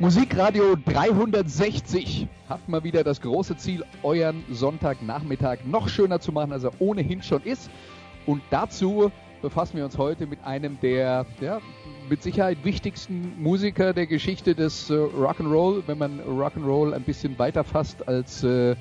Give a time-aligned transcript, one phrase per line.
[0.00, 6.64] Musikradio 360 hat mal wieder das große Ziel, euren Sonntagnachmittag noch schöner zu machen, als
[6.64, 7.70] er ohnehin schon ist.
[8.24, 11.60] Und dazu befassen wir uns heute mit einem der ja,
[12.08, 17.62] mit Sicherheit wichtigsten Musiker der Geschichte des äh, Rock'n'Roll, wenn man Rock'n'Roll ein bisschen weiter
[17.62, 18.76] fasst als äh,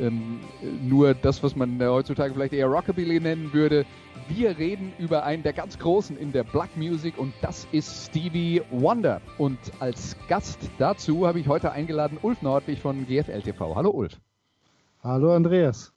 [0.00, 0.40] ähm,
[0.82, 3.84] nur das, was man äh, heutzutage vielleicht eher Rockabilly nennen würde.
[4.28, 8.62] Wir reden über einen der ganz Großen in der Black Music und das ist Stevie
[8.70, 9.20] Wonder.
[9.38, 13.74] Und als Gast dazu habe ich heute eingeladen Ulf Nordwig von GFL TV.
[13.74, 14.20] Hallo Ulf.
[15.02, 15.92] Hallo Andreas.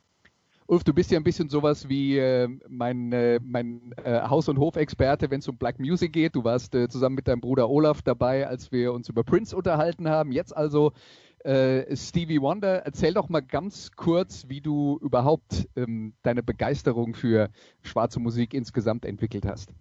[0.71, 4.57] Ulf, du bist ja ein bisschen sowas wie äh, mein, äh, mein äh, Haus- und
[4.57, 6.33] Hofexperte, wenn es um Black Music geht.
[6.33, 10.07] Du warst äh, zusammen mit deinem Bruder Olaf dabei, als wir uns über Prince unterhalten
[10.07, 10.31] haben.
[10.31, 10.93] Jetzt also
[11.45, 17.49] äh, Stevie Wonder, erzähl doch mal ganz kurz, wie du überhaupt ähm, deine Begeisterung für
[17.81, 19.73] schwarze Musik insgesamt entwickelt hast.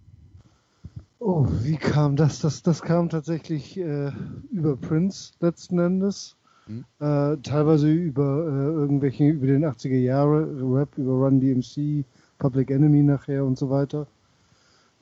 [1.18, 2.40] Oh, wie kam das?
[2.40, 4.10] Das, das kam tatsächlich äh,
[4.50, 6.36] über Prince letzten Endes.
[6.66, 6.84] Mhm.
[6.98, 12.04] Äh, teilweise über äh, irgendwelche, über den 80er Jahre Rap, über Run DMC,
[12.38, 14.06] Public Enemy nachher und so weiter.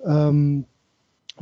[0.05, 0.65] Ähm,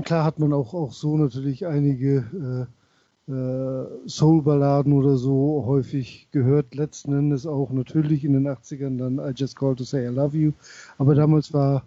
[0.04, 2.85] klar hat man auch, auch so natürlich einige äh,
[3.28, 6.74] Soul-Balladen oder so häufig gehört.
[6.74, 10.36] Letzten Endes auch natürlich in den 80ern dann I Just Called to Say I Love
[10.36, 10.52] You.
[10.98, 11.84] Aber damals war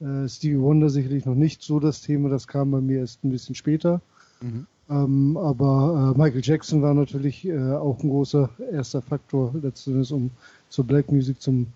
[0.00, 2.28] äh, Stevie Wonder sicherlich noch nicht so das Thema.
[2.28, 4.00] Das kam bei mir erst ein bisschen später.
[4.40, 4.66] Mhm.
[4.88, 10.30] Ähm, aber äh, Michael Jackson war natürlich äh, auch ein großer erster Faktor letztendlich, um
[10.68, 11.66] zur Black Music, zum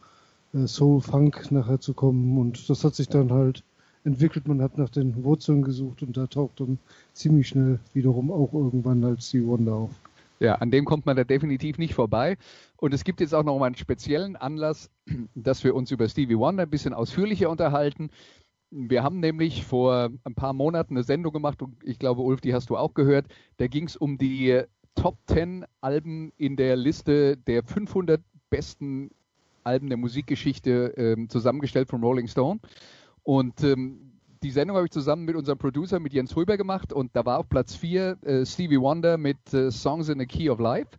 [0.55, 2.39] äh, Soul Funk nachher zu kommen.
[2.39, 3.65] Und das hat sich dann halt
[4.05, 4.49] entwickelt.
[4.49, 6.79] Man hat nach den Wurzeln gesucht und da taucht dann
[7.13, 9.91] ziemlich schnell wiederum auch irgendwann als Stevie Wonder auf.
[10.41, 12.39] Ja, an dem kommt man da definitiv nicht vorbei.
[12.79, 14.91] Und es gibt jetzt auch noch mal einen speziellen Anlass,
[15.35, 18.11] dass wir uns über Stevie Wonder ein bisschen ausführlicher unterhalten.
[18.71, 22.55] Wir haben nämlich vor ein paar Monaten eine Sendung gemacht und ich glaube, Ulf, die
[22.55, 23.27] hast du auch gehört.
[23.59, 24.63] Da ging es um die
[24.95, 29.11] Top 10 Alben in der Liste der 500 besten
[29.65, 32.61] Alben der Musikgeschichte ähm, zusammengestellt von Rolling Stone.
[33.23, 34.11] Und ähm,
[34.43, 37.39] die Sendung habe ich zusammen mit unserem Producer, mit Jens Huber gemacht und da war
[37.39, 40.91] auf Platz 4 äh, Stevie Wonder mit äh, Songs in the Key of Life.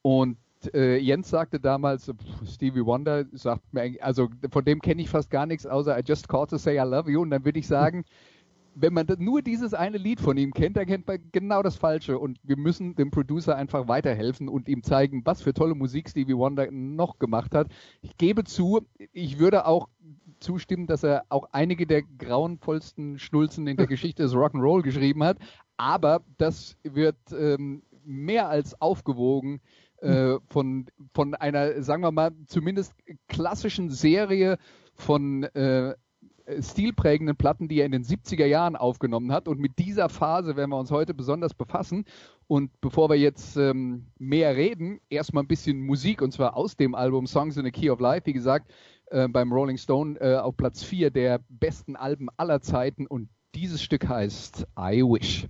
[0.00, 0.38] Und
[0.72, 2.10] äh, Jens sagte damals,
[2.46, 6.28] Stevie Wonder sagt mir, also von dem kenne ich fast gar nichts, außer I just
[6.28, 7.20] called to say I love you.
[7.20, 8.04] Und dann würde ich sagen,
[8.74, 12.18] wenn man nur dieses eine Lied von ihm kennt, dann kennt man genau das Falsche.
[12.18, 16.36] Und wir müssen dem Producer einfach weiterhelfen und ihm zeigen, was für tolle Musik Stevie
[16.36, 17.68] Wonder noch gemacht hat.
[18.00, 18.80] Ich gebe zu,
[19.12, 19.88] ich würde auch
[20.42, 25.38] zustimmen, dass er auch einige der grauenvollsten Schnulzen in der Geschichte des Rock'n'Roll geschrieben hat.
[25.76, 29.60] Aber das wird ähm, mehr als aufgewogen
[29.98, 32.94] äh, von, von einer, sagen wir mal, zumindest
[33.28, 34.58] klassischen Serie
[34.94, 35.94] von äh,
[36.60, 39.48] stilprägenden Platten, die er in den 70er Jahren aufgenommen hat.
[39.48, 42.04] Und mit dieser Phase werden wir uns heute besonders befassen.
[42.46, 46.94] Und bevor wir jetzt ähm, mehr reden, erstmal ein bisschen Musik und zwar aus dem
[46.94, 48.26] Album Songs in the Key of Life.
[48.26, 48.72] Wie gesagt,
[49.12, 53.06] äh, beim Rolling Stone äh, auf Platz 4 der besten Alben aller Zeiten.
[53.06, 55.46] Und dieses Stück heißt I Wish.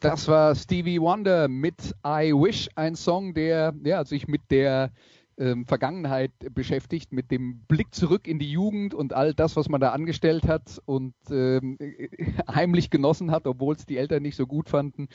[0.00, 4.92] Das war Stevie Wonder mit I Wish, ein Song, der ja, sich mit der
[5.36, 9.78] ähm, Vergangenheit beschäftigt, mit dem Blick zurück in die Jugend und all das, was man
[9.78, 11.76] da angestellt hat und ähm,
[12.48, 15.08] heimlich genossen hat, obwohl es die Eltern nicht so gut fanden.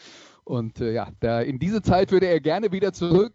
[0.44, 3.34] Und äh, ja, da in diese Zeit würde er gerne wieder zurück.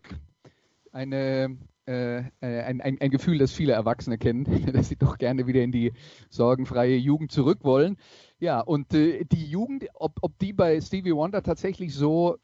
[0.93, 1.58] Eine
[1.90, 5.62] äh, äh ein, ein, ein, Gefühl, das viele Erwachsene kennen, dass sie doch gerne wieder
[5.62, 5.92] in die
[6.28, 7.96] sorgenfreie Jugend zurück wollen.
[8.38, 12.38] Ja, und äh, die Jugend, ob, ob die bei Stevie Wonder tatsächlich so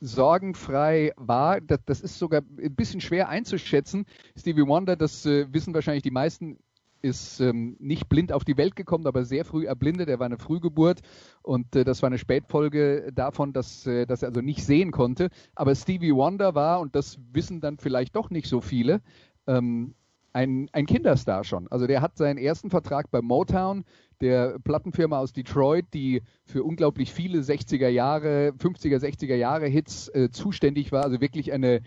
[0.00, 1.60] sorgenfrei war.
[1.60, 4.06] Das, das, ist sogar ein bisschen schwer einzuschätzen.
[4.36, 6.58] Stevie Wonder, das äh, wissen wahrscheinlich die meisten,
[7.02, 10.08] ist ähm, nicht blind auf die Welt gekommen, aber sehr früh erblindet.
[10.08, 11.00] Er war eine Frühgeburt
[11.42, 15.28] und äh, das war eine Spätfolge davon, dass, äh, dass er also nicht sehen konnte.
[15.54, 19.00] Aber Stevie Wonder war, und das wissen dann vielleicht doch nicht so viele,
[19.46, 19.94] ähm,
[20.32, 21.68] ein, ein Kinderstar schon.
[21.68, 23.84] Also der hat seinen ersten Vertrag bei Motown
[24.20, 30.30] der Plattenfirma aus Detroit, die für unglaublich viele 60er Jahre, 50er, 60er Jahre Hits äh,
[30.30, 31.04] zuständig war.
[31.04, 31.80] Also wirklich eine,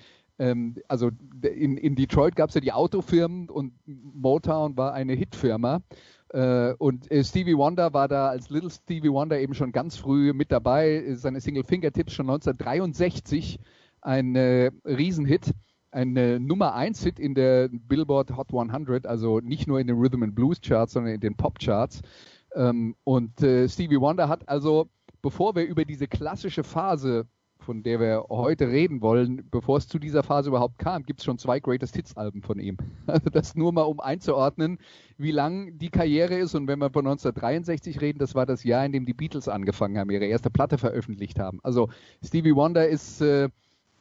[0.87, 1.11] also
[1.43, 5.81] in, in Detroit gab es ja die Autofirmen und Motown war eine Hitfirma.
[6.29, 10.33] Äh, und äh, Stevie Wonder war da als Little Stevie Wonder eben schon ganz früh
[10.33, 11.13] mit dabei.
[11.15, 13.59] Seine Single Fingertips schon 1963
[14.01, 15.53] ein äh, Riesenhit
[15.91, 20.23] ein Nummer 1 Hit in der Billboard Hot 100, also nicht nur in den Rhythm
[20.23, 22.01] and Blues Charts, sondern in den Pop Charts.
[22.55, 24.89] Ähm, und äh, Stevie Wonder hat also,
[25.21, 27.27] bevor wir über diese klassische Phase,
[27.61, 31.25] von der wir heute reden wollen, bevor es zu dieser Phase überhaupt kam, gibt es
[31.25, 32.77] schon zwei Greatest Hits Alben von ihm.
[33.07, 34.79] Also das nur mal, um einzuordnen,
[35.17, 36.55] wie lang die Karriere ist.
[36.55, 39.97] Und wenn wir von 1963 reden, das war das Jahr, in dem die Beatles angefangen
[39.97, 41.59] haben, ihre erste Platte veröffentlicht haben.
[41.63, 41.89] Also
[42.23, 43.49] Stevie Wonder ist äh,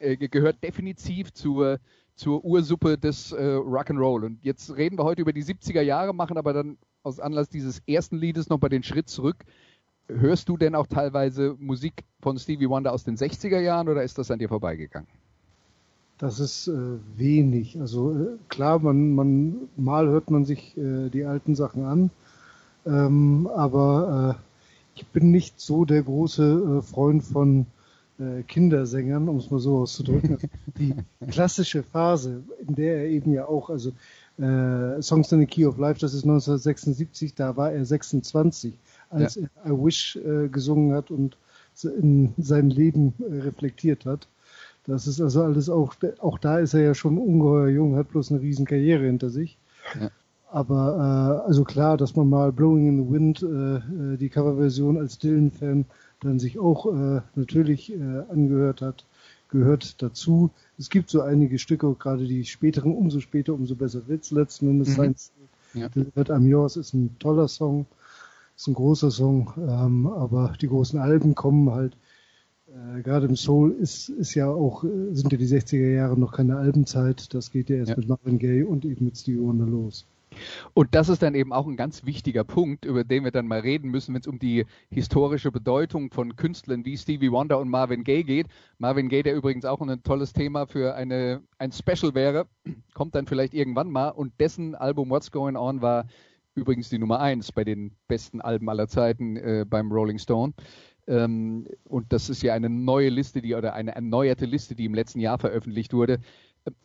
[0.01, 1.79] äh, gehört definitiv zur,
[2.15, 4.25] zur Ursuppe des äh, Rock'n'Roll.
[4.25, 7.81] Und jetzt reden wir heute über die 70er Jahre, machen aber dann aus Anlass dieses
[7.87, 9.43] ersten Liedes nochmal den Schritt zurück.
[10.19, 14.17] Hörst du denn auch teilweise Musik von Stevie Wonder aus den 60er Jahren oder ist
[14.17, 15.07] das an dir vorbeigegangen?
[16.17, 16.73] Das ist äh,
[17.17, 17.79] wenig.
[17.79, 22.09] Also äh, klar, man, man, mal hört man sich äh, die alten Sachen an,
[22.85, 24.41] ähm, aber äh,
[24.95, 27.65] ich bin nicht so der große äh, Freund von
[28.19, 30.37] äh, Kindersängern, um es mal so auszudrücken.
[30.77, 30.93] die
[31.27, 33.91] klassische Phase, in der er eben ja auch, also
[34.37, 38.73] Songs in the Key of Life, das ist 1976, da war er 26,
[39.11, 39.47] als ja.
[39.63, 41.37] er I Wish äh, gesungen hat und
[41.83, 44.27] in sein Leben äh, reflektiert hat.
[44.85, 48.31] Das ist also alles auch, auch da ist er ja schon ungeheuer jung, hat bloß
[48.31, 49.57] eine riesen Karriere hinter sich.
[49.99, 50.09] Ja.
[50.49, 54.97] Aber äh, also klar, dass man mal Blowing in the Wind, äh, äh die Coverversion
[54.97, 55.85] als Dylan-Fan
[56.19, 59.05] dann sich auch äh, natürlich äh, angehört hat,
[59.49, 60.51] gehört dazu.
[60.77, 64.89] Es gibt so einige Stücke, gerade die späteren, umso später, umso besser wird's letzten Endes
[64.89, 64.95] mhm.
[64.95, 65.15] sein.
[65.73, 65.89] Ja.
[65.89, 67.85] Delivered I'm Yours ist ein toller Song,
[68.61, 71.97] ist ein großer Song, ähm, aber die großen Alben kommen halt,
[72.67, 76.31] äh, gerade im Soul ist, ist ja auch, äh, sind ja die 60er Jahre noch
[76.31, 77.97] keine Albenzeit, das geht ja erst ja.
[77.97, 80.05] mit Marvin Gaye und eben mit Stevie Wonder los.
[80.75, 83.61] Und das ist dann eben auch ein ganz wichtiger Punkt, über den wir dann mal
[83.61, 88.03] reden müssen, wenn es um die historische Bedeutung von Künstlern wie Stevie Wonder und Marvin
[88.03, 88.47] Gaye geht.
[88.77, 92.45] Marvin Gaye, der übrigens auch ein tolles Thema für eine, ein Special wäre,
[92.93, 94.09] kommt dann vielleicht irgendwann mal.
[94.09, 96.05] Und dessen Album What's Going On war
[96.55, 100.53] übrigens die Nummer eins bei den besten Alben aller Zeiten äh, beim Rolling Stone.
[101.07, 104.93] Ähm, und das ist ja eine neue Liste, die oder eine erneuerte Liste, die im
[104.93, 106.19] letzten Jahr veröffentlicht wurde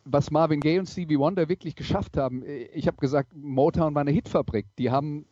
[0.05, 2.43] was Marvin Gaye und Stevie Wonder wirklich geschafft haben,
[2.73, 4.65] ich habe gesagt, Motown war eine Hitfabrik.
[4.77, 5.25] Die haben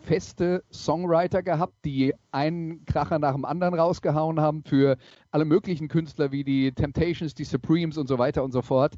[0.00, 4.96] feste Songwriter gehabt, die einen Kracher nach dem anderen rausgehauen haben für
[5.30, 8.94] alle möglichen Künstler wie die Temptations, die Supremes und so weiter und so fort.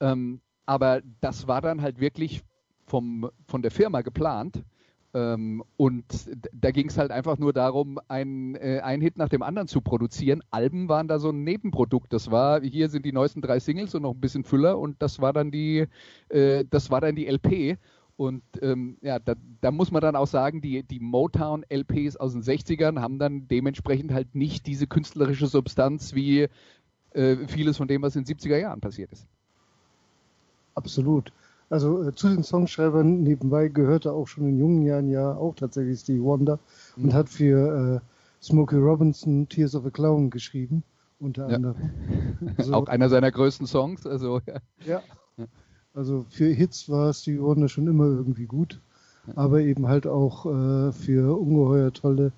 [0.00, 2.42] Ähm, aber das war dann halt wirklich
[2.90, 4.64] vom, von der Firma geplant.
[5.12, 6.04] Ähm, und
[6.52, 9.80] da ging es halt einfach nur darum, ein, äh, ein Hit nach dem anderen zu
[9.80, 10.42] produzieren.
[10.50, 12.12] Alben waren da so ein Nebenprodukt.
[12.12, 15.20] Das war, hier sind die neuesten drei Singles und noch ein bisschen Füller und das
[15.20, 15.86] war dann die,
[16.28, 17.78] äh, das war dann die LP.
[18.16, 22.42] Und ähm, ja, da, da, muss man dann auch sagen, die, die Motown-LPs aus den
[22.42, 26.48] 60ern haben dann dementsprechend halt nicht diese künstlerische Substanz wie
[27.12, 29.26] äh, vieles von dem, was in den 70er Jahren passiert ist.
[30.74, 31.32] Absolut.
[31.70, 36.00] Also äh, zu den Songschreibern nebenbei gehörte auch schon in jungen Jahren ja auch tatsächlich
[36.00, 36.58] Stevie Wonder
[36.96, 37.04] mhm.
[37.04, 40.82] und hat für äh, Smokey Robinson Tears of a Clown geschrieben,
[41.20, 41.56] unter ja.
[41.56, 41.76] anderem.
[42.56, 44.06] Also, auch einer seiner größten Songs.
[44.06, 44.60] Also, ja.
[44.84, 45.02] ja.
[45.94, 48.80] Also für Hits war Stevie Wonder schon immer irgendwie gut,
[49.36, 52.32] aber eben halt auch äh, für ungeheuer tolle,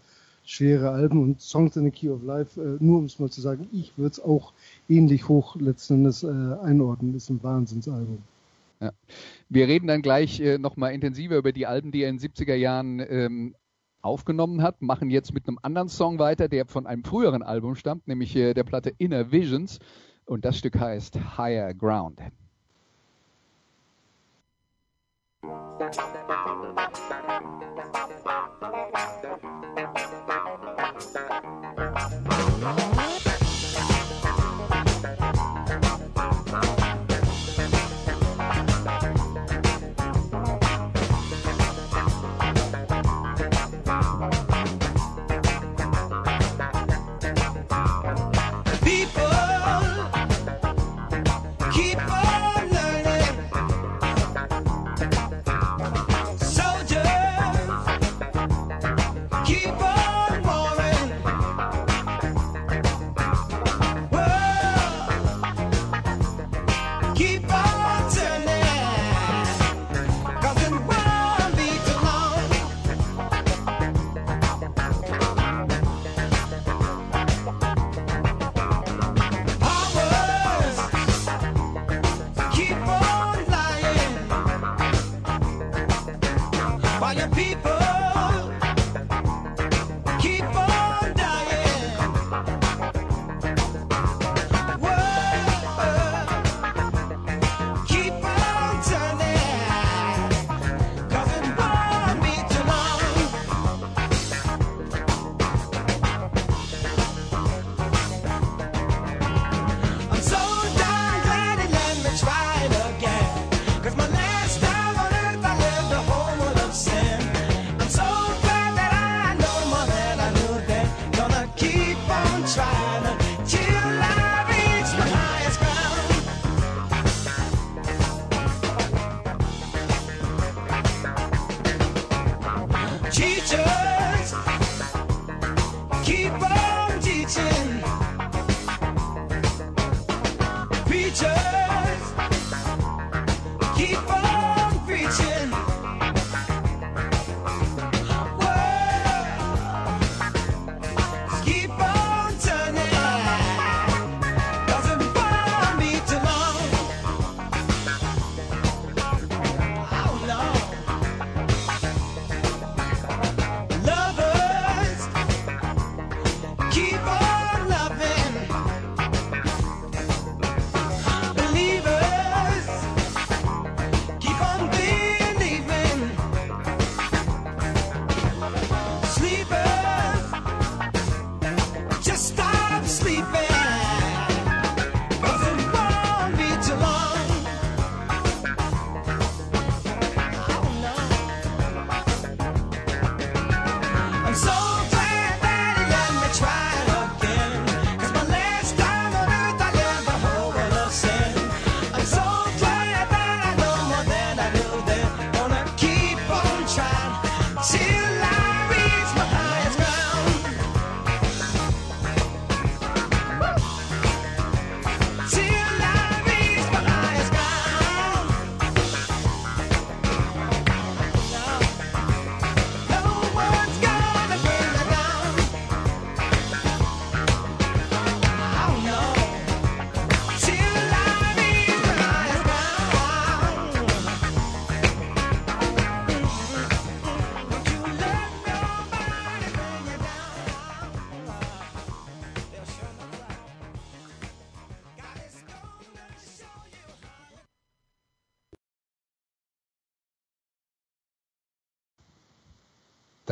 [0.44, 3.40] schwere Alben und Songs in the Key of Life, äh, nur um es mal zu
[3.40, 4.52] sagen, ich würde es auch
[4.88, 8.18] ähnlich hoch letzten Endes äh, einordnen, ist ein Wahnsinnsalbum.
[9.48, 12.54] Wir reden dann gleich äh, nochmal intensiver über die Alben, die er in den 70er
[12.54, 13.54] Jahren ähm,
[14.02, 18.08] aufgenommen hat, machen jetzt mit einem anderen Song weiter, der von einem früheren Album stammt,
[18.08, 19.78] nämlich äh, der Platte Inner Visions.
[20.24, 22.20] Und das Stück heißt Higher Ground.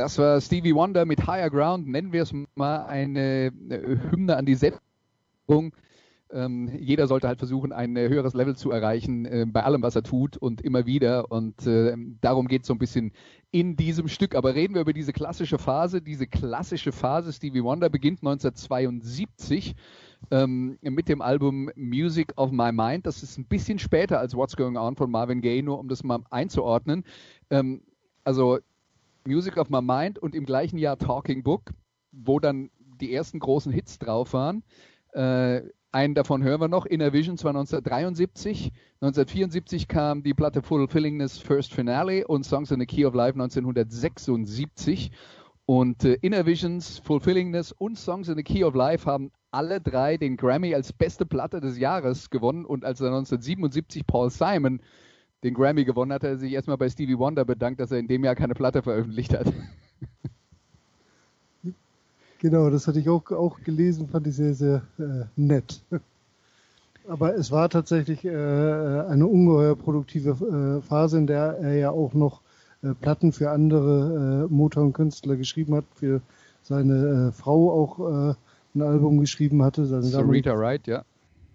[0.01, 3.51] Das war Stevie Wonder mit Higher Ground, nennen wir es mal eine
[4.09, 5.75] Hymne an die Selbstbestimmung.
[6.31, 10.01] Ähm, jeder sollte halt versuchen, ein höheres Level zu erreichen äh, bei allem, was er
[10.01, 11.31] tut und immer wieder.
[11.31, 13.11] Und äh, darum geht es so ein bisschen
[13.51, 14.33] in diesem Stück.
[14.33, 16.01] Aber reden wir über diese klassische Phase.
[16.01, 19.75] Diese klassische Phase Stevie Wonder beginnt 1972
[20.31, 23.05] ähm, mit dem Album Music of My Mind.
[23.05, 26.03] Das ist ein bisschen später als What's Going On von Marvin Gaye, nur um das
[26.03, 27.03] mal einzuordnen.
[27.51, 27.81] Ähm,
[28.23, 28.57] also
[29.25, 31.71] Music of My Mind und im gleichen Jahr Talking Book,
[32.11, 34.63] wo dann die ersten großen Hits drauf waren.
[35.13, 35.61] Äh,
[35.93, 38.71] einen davon hören wir noch, Inner Vision, zwar 1973.
[39.01, 45.11] 1974 kam die Platte Fulfillingness First Finale und Songs in the Key of Life 1976.
[45.65, 50.15] Und äh, Inner Visions, Fulfillingness und Songs in the Key of Life haben alle drei
[50.15, 52.65] den Grammy als beste Platte des Jahres gewonnen.
[52.65, 54.81] Und als er 1977 Paul Simon
[55.43, 58.07] den Grammy gewonnen hat, hat er sich erstmal bei Stevie Wonder bedankt, dass er in
[58.07, 59.51] dem Jahr keine Platte veröffentlicht hat.
[62.39, 65.83] Genau, das hatte ich auch, auch gelesen, fand ich sehr, sehr äh, nett.
[67.07, 72.13] Aber es war tatsächlich äh, eine ungeheuer produktive äh, Phase, in der er ja auch
[72.13, 72.41] noch
[72.81, 76.21] äh, Platten für andere äh, Motown-Künstler geschrieben hat, für
[76.63, 78.33] seine äh, Frau auch äh,
[78.73, 79.85] ein Album geschrieben hatte.
[79.85, 81.03] Seine Sarita Wright, ja.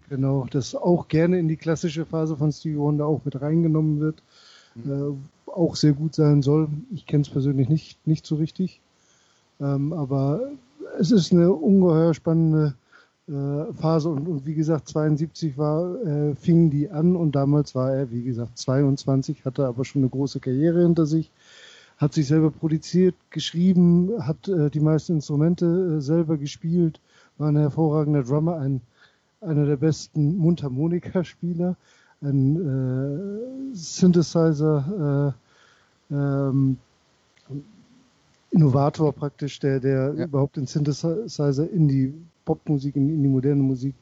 [0.09, 4.23] Genau, das auch gerne in die klassische Phase von Stevie Wonder auch mit reingenommen wird.
[4.75, 4.91] Mhm.
[4.91, 6.69] Äh, auch sehr gut sein soll.
[6.93, 8.79] Ich kenne es persönlich nicht, nicht so richtig.
[9.59, 10.51] Ähm, aber
[10.99, 12.75] es ist eine ungeheuer spannende
[13.27, 17.93] äh, Phase und, und, wie gesagt, 72 war, äh, fingen die an und damals war
[17.93, 21.31] er, wie gesagt, 22, hatte aber schon eine große Karriere hinter sich,
[21.97, 27.01] hat sich selber produziert, geschrieben, hat äh, die meisten Instrumente äh, selber gespielt,
[27.37, 28.81] war ein hervorragender Drummer, ein,
[29.41, 31.75] einer der besten Mundharmonikaspieler,
[32.21, 35.35] ein äh, Synthesizer,
[36.11, 36.77] äh, ähm,
[38.49, 40.25] Innovator praktisch, der, der ja.
[40.25, 42.13] überhaupt den Synthesizer in die
[42.45, 43.93] Popmusik, in, in die moderne Musik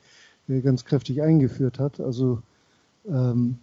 [0.47, 1.99] äh, ganz kräftig eingeführt hat.
[1.99, 2.41] Also
[3.07, 3.57] ähm,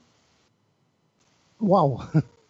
[1.59, 2.05] wow.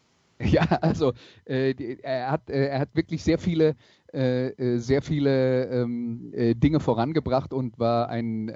[0.51, 1.13] Ja, also
[1.45, 3.77] äh, er hat äh, er hat wirklich sehr viele
[4.13, 8.51] äh, äh sehr viele ähm, äh, Dinge vorangebracht und war ein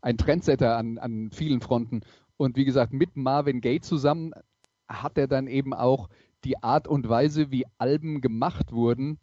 [0.00, 2.00] ein Trendsetter an an vielen Fronten.
[2.36, 4.32] Und wie gesagt, mit Marvin Gaye zusammen
[4.88, 6.08] hat er dann eben auch
[6.44, 9.18] die Art und Weise, wie Alben gemacht wurden,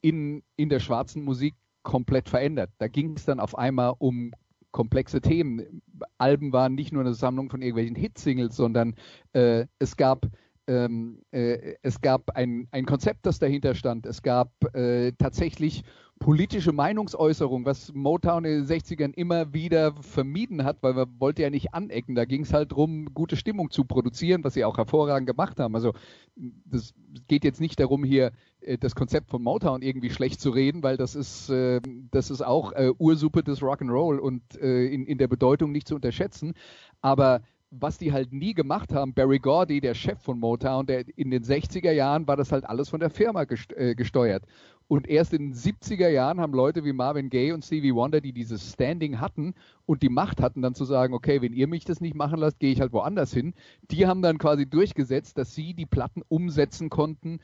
[0.00, 2.70] in, in der schwarzen Musik komplett verändert.
[2.78, 4.32] Da ging es dann auf einmal um
[4.72, 5.82] komplexe Themen.
[6.18, 8.94] Alben waren nicht nur eine Sammlung von irgendwelchen Hitsingles, sondern
[9.32, 10.26] äh, es gab
[10.70, 14.06] ähm, äh, es gab ein, ein Konzept, das dahinter stand.
[14.06, 15.82] Es gab äh, tatsächlich
[16.20, 21.50] politische Meinungsäußerung, was Motown in den 60ern immer wieder vermieden hat, weil man wollte ja
[21.50, 22.14] nicht anecken.
[22.14, 25.74] Da ging es halt darum, gute Stimmung zu produzieren, was sie auch hervorragend gemacht haben.
[25.74, 25.92] Also
[26.36, 26.94] das
[27.26, 28.30] geht jetzt nicht darum, hier
[28.60, 31.80] äh, das Konzept von Motown irgendwie schlecht zu reden, weil das ist, äh,
[32.12, 35.96] das ist auch äh, Ursuppe des Rock'n'Roll und äh, in, in der Bedeutung nicht zu
[35.96, 36.54] unterschätzen.
[37.00, 41.30] Aber was die halt nie gemacht haben, Barry Gordy, der Chef von Motown, der in
[41.30, 44.44] den 60er Jahren war das halt alles von der Firma äh, gesteuert.
[44.88, 48.32] Und erst in den 70er Jahren haben Leute wie Marvin Gaye und Stevie Wonder, die
[48.32, 49.54] dieses Standing hatten
[49.86, 52.58] und die Macht hatten, dann zu sagen, okay, wenn ihr mich das nicht machen lasst,
[52.58, 53.54] gehe ich halt woanders hin.
[53.92, 57.38] Die haben dann quasi durchgesetzt, dass sie die Platten umsetzen konnten,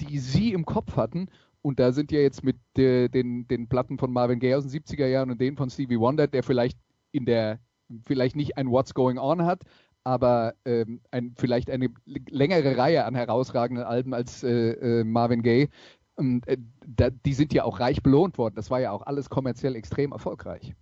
[0.00, 1.28] die sie im Kopf hatten.
[1.62, 4.82] Und da sind ja jetzt mit äh, den, den Platten von Marvin Gaye aus den
[4.82, 6.76] 70er Jahren und denen von Stevie Wonder, der vielleicht
[7.12, 7.60] in der
[8.04, 9.62] vielleicht nicht ein What's Going On hat,
[10.04, 11.88] aber ähm, ein, vielleicht eine
[12.28, 15.68] längere Reihe an herausragenden Alben als äh, äh, Marvin Gaye.
[16.16, 18.54] Und, äh, da, die sind ja auch reich belohnt worden.
[18.56, 20.74] Das war ja auch alles kommerziell extrem erfolgreich.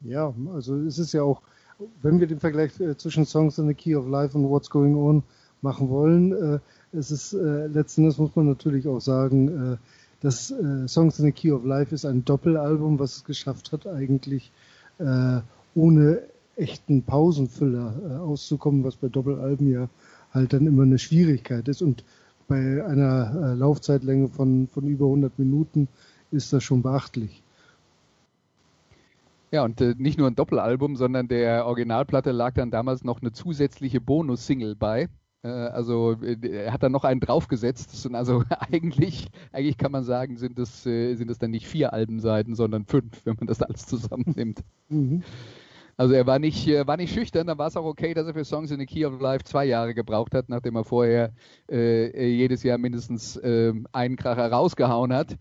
[0.00, 1.42] Ja, also es ist ja auch,
[2.02, 4.96] wenn wir den Vergleich äh, zwischen Songs in the Key of Life und What's Going
[4.96, 5.22] On
[5.60, 6.58] machen wollen, äh,
[6.92, 9.78] es ist äh, letzten Endes muss man natürlich auch sagen,
[10.20, 10.52] dass
[10.86, 14.50] Songs in the Key of Life ist ein Doppelalbum, was es geschafft hat, eigentlich
[15.74, 16.22] ohne
[16.56, 19.88] echten Pausenfüller äh, auszukommen, was bei Doppelalben ja
[20.32, 21.82] halt dann immer eine Schwierigkeit ist.
[21.82, 22.04] Und
[22.48, 25.88] bei einer äh, Laufzeitlänge von, von über 100 Minuten
[26.30, 27.42] ist das schon beachtlich.
[29.50, 33.32] Ja, und äh, nicht nur ein Doppelalbum, sondern der Originalplatte lag dann damals noch eine
[33.32, 35.08] zusätzliche Bonus-Single bei.
[35.42, 37.92] Äh, also äh, er hat dann noch einen draufgesetzt.
[37.92, 41.66] Das sind also eigentlich, eigentlich kann man sagen, sind es, äh, sind es dann nicht
[41.66, 44.60] vier Albenseiten, sondern fünf, wenn man das alles zusammennimmt.
[44.88, 45.22] Mhm.
[45.96, 48.44] Also er war nicht, war nicht schüchtern, dann war es auch okay, dass er für
[48.44, 51.32] Songs in the Key of Life zwei Jahre gebraucht hat, nachdem er vorher
[51.68, 55.36] äh, jedes Jahr mindestens äh, einen Kracher rausgehauen hat.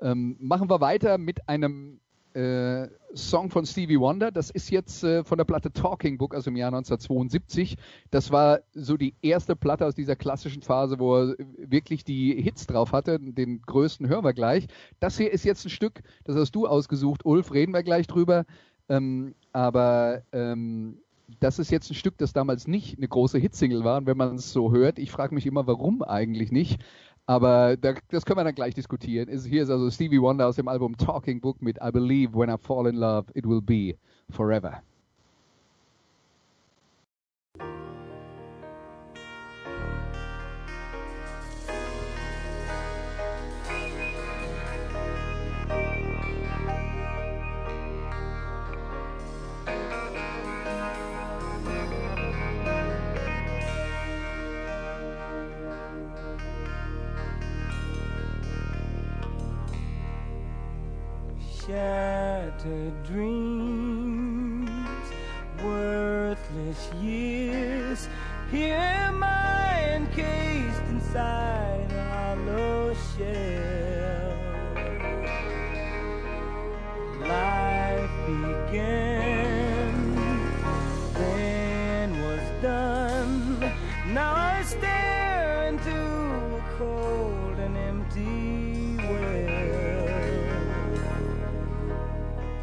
[0.00, 2.00] Ähm, machen wir weiter mit einem
[2.34, 4.30] äh, Song von Stevie Wonder.
[4.30, 7.76] Das ist jetzt äh, von der Platte Talking Book aus dem Jahr 1972.
[8.10, 12.66] Das war so die erste Platte aus dieser klassischen Phase, wo er wirklich die Hits
[12.66, 13.18] drauf hatte.
[13.20, 14.66] Den größten hören wir gleich.
[15.00, 18.44] Das hier ist jetzt ein Stück, das hast du ausgesucht, Ulf, reden wir gleich drüber.
[18.88, 20.98] Ähm, aber ähm,
[21.38, 23.98] das ist jetzt ein Stück, das damals nicht eine große Hitsingle war.
[23.98, 26.80] Und wenn man es so hört, ich frage mich immer, warum eigentlich nicht.
[27.30, 29.28] Aber da, das können wir dann gleich diskutieren.
[29.28, 32.56] Hier ist also Stevie Wonder aus dem Album Talking Book mit I Believe When I
[32.58, 33.94] Fall in Love, It Will Be
[34.30, 34.82] Forever.
[61.80, 64.68] shattered dreams,
[65.64, 68.08] worthless years.
[68.50, 74.36] Here am I encased inside a hollow shell.
[77.34, 79.92] Life began,
[81.14, 83.72] then was done.
[84.12, 89.39] Now I stare into a cold and empty world.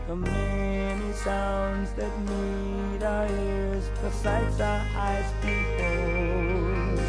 [0.08, 7.00] The many sounds that meet our ears, the sights our eyes behold,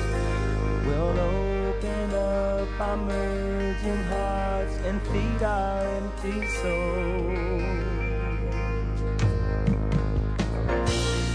[0.84, 7.98] will open up our merging hearts and feed our empty souls.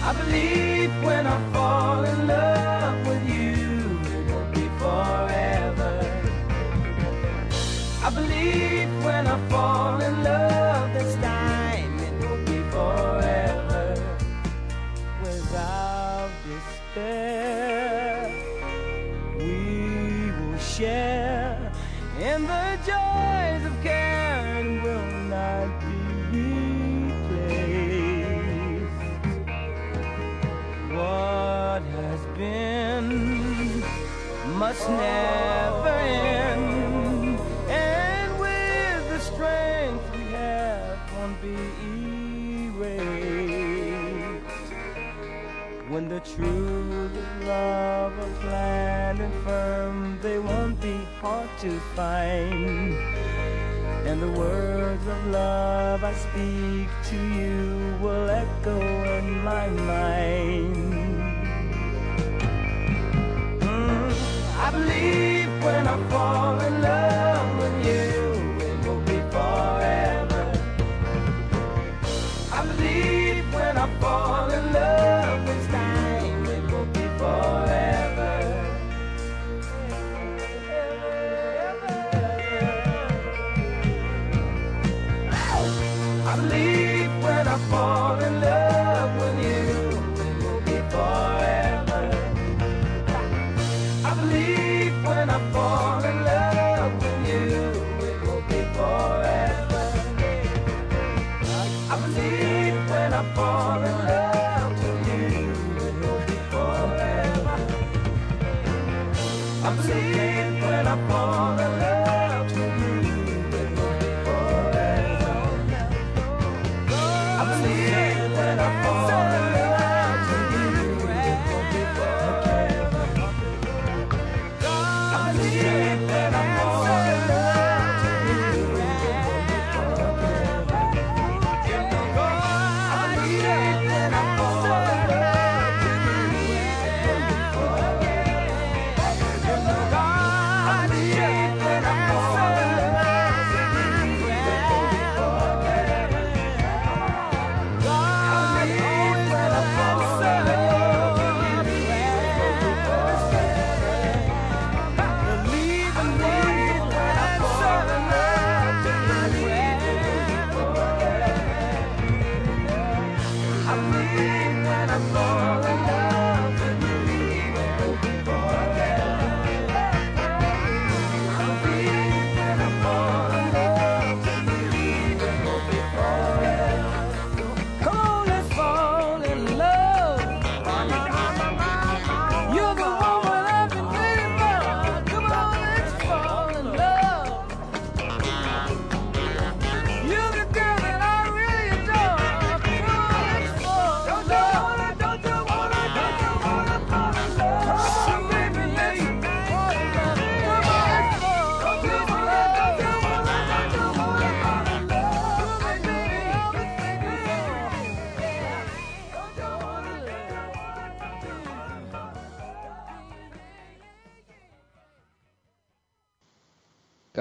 [0.03, 2.62] I believe when I fall in love
[16.93, 18.31] despair,
[19.37, 21.71] we will share
[22.19, 26.39] in the joys of care and will not be
[27.11, 27.33] replaced.
[30.91, 33.83] What has been
[34.57, 35.82] must never
[46.13, 52.93] the truth of love are planned and firm, they won't be hard to find.
[54.07, 58.79] And the words of love I speak to you will echo
[59.17, 60.75] in my mind.
[63.61, 64.11] Mm,
[64.65, 67.32] I believe when I fall in love
[87.57, 88.82] fall in love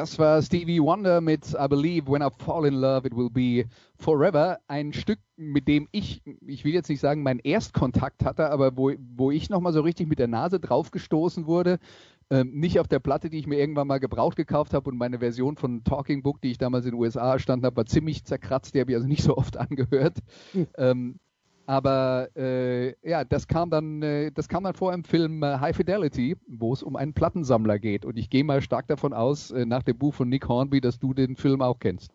[0.02, 3.66] Das war Stevie Wonder mit I Believe When I Fall in Love It Will Be
[3.94, 4.58] Forever.
[4.66, 8.90] Ein Stück, mit dem ich, ich will jetzt nicht sagen, meinen Erstkontakt hatte, aber wo,
[9.14, 11.78] wo ich nochmal so richtig mit der Nase draufgestoßen wurde.
[12.30, 15.20] Ähm, nicht auf der Platte, die ich mir irgendwann mal gebraucht gekauft habe und meine
[15.20, 18.74] Version von Talking Book, die ich damals in den USA erstanden habe, war ziemlich zerkratzt.
[18.74, 20.18] Die habe ich also nicht so oft angehört.
[20.76, 21.20] Ähm,
[21.66, 25.76] aber äh, ja, das kam dann, äh, das kam dann vor im Film äh, High
[25.76, 28.04] Fidelity, wo es um einen Plattensammler geht.
[28.04, 30.98] Und ich gehe mal stark davon aus, äh, nach dem Buch von Nick Hornby, dass
[30.98, 32.12] du den Film auch kennst.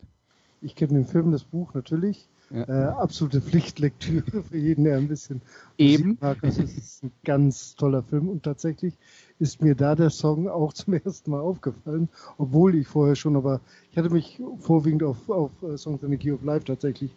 [0.62, 2.28] Ich kenne den Film, das Buch natürlich.
[2.50, 2.64] Ja.
[2.64, 5.42] Äh, absolute Pflichtlektüre für jeden, der ein bisschen
[5.78, 6.18] Eben.
[6.22, 6.38] Mag.
[6.42, 8.94] Also es ist ein ganz toller Film und tatsächlich
[9.40, 13.62] ist mir da der Song auch zum ersten Mal aufgefallen, obwohl ich vorher schon, aber
[13.92, 17.16] ich hatte mich vorwiegend auf, auf äh, Songs in the Key of Life tatsächlich äh,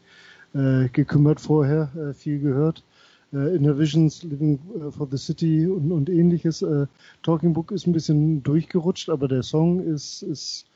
[0.52, 2.82] gekümmert vorher, äh, viel gehört.
[3.32, 6.62] Äh, Inner Visions, Living äh, for the City und, und ähnliches.
[6.62, 6.86] Äh,
[7.22, 10.66] Talking Book ist ein bisschen durchgerutscht, aber der Song ist, ist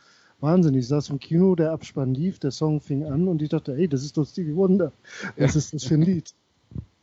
[0.41, 0.81] wahnsinnig.
[0.81, 3.89] Ich saß im Kino, der Abspann lief, der Song fing an und ich dachte, hey,
[3.89, 4.93] das ist doch Stevie Wonder.
[5.37, 5.59] Was ja.
[5.59, 6.33] ist das für ein Lied?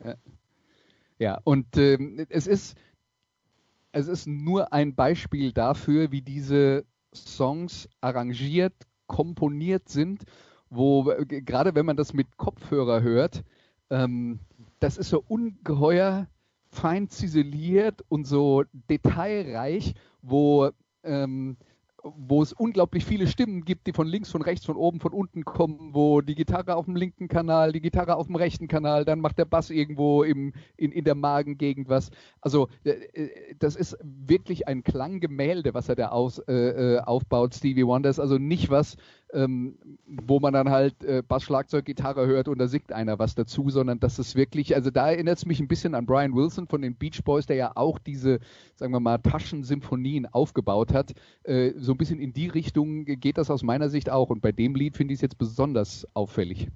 [0.04, 0.14] Ja,
[1.18, 2.76] ja und ähm, es ist
[3.94, 8.72] es ist nur ein Beispiel dafür, wie diese Songs arrangiert,
[9.06, 10.24] komponiert sind,
[10.74, 13.44] wo gerade wenn man das mit Kopfhörer hört,
[13.90, 14.40] ähm,
[14.80, 16.26] das ist so ungeheuer
[16.68, 20.70] fein ziseliert und so detailreich, wo
[21.04, 21.56] ähm,
[22.02, 25.44] wo es unglaublich viele Stimmen gibt, die von links, von rechts, von oben, von unten
[25.44, 29.20] kommen, wo die Gitarre auf dem linken Kanal, die Gitarre auf dem rechten Kanal, dann
[29.20, 32.10] macht der Bass irgendwo im, in, in der Magengegend was.
[32.40, 37.54] Also äh, äh, das ist wirklich ein Klanggemälde, was er da aus, äh, äh aufbaut,
[37.54, 38.10] Stevie Wonder.
[38.10, 38.96] ist also nicht was,
[39.32, 43.34] ähm, wo man dann halt äh, Bass, Schlagzeug, Gitarre hört und da singt einer was
[43.34, 46.66] dazu, sondern das ist wirklich, also da erinnert es mich ein bisschen an Brian Wilson
[46.66, 48.40] von den Beach Boys, der ja auch diese,
[48.76, 51.12] sagen wir mal, Taschensymphonien aufgebaut hat.
[51.44, 54.52] Äh, so ein bisschen in die Richtung geht das aus meiner Sicht auch und bei
[54.52, 56.68] dem Lied finde ich es jetzt besonders auffällig.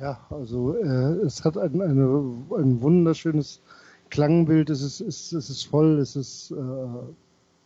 [0.00, 3.60] Ja, also äh, es hat ein, eine, ein wunderschönes
[4.08, 6.56] Klangbild, es ist, es, es ist voll, es ist äh,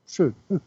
[0.06, 0.34] schön.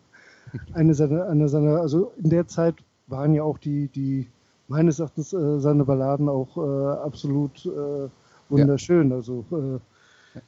[0.73, 2.75] Eine seiner, eine seiner, also in der Zeit
[3.07, 4.27] waren ja auch die, die
[4.67, 8.09] meines Erachtens äh, seine Balladen auch äh, absolut äh,
[8.49, 9.09] wunderschön.
[9.09, 9.15] Ja.
[9.15, 9.79] Also äh,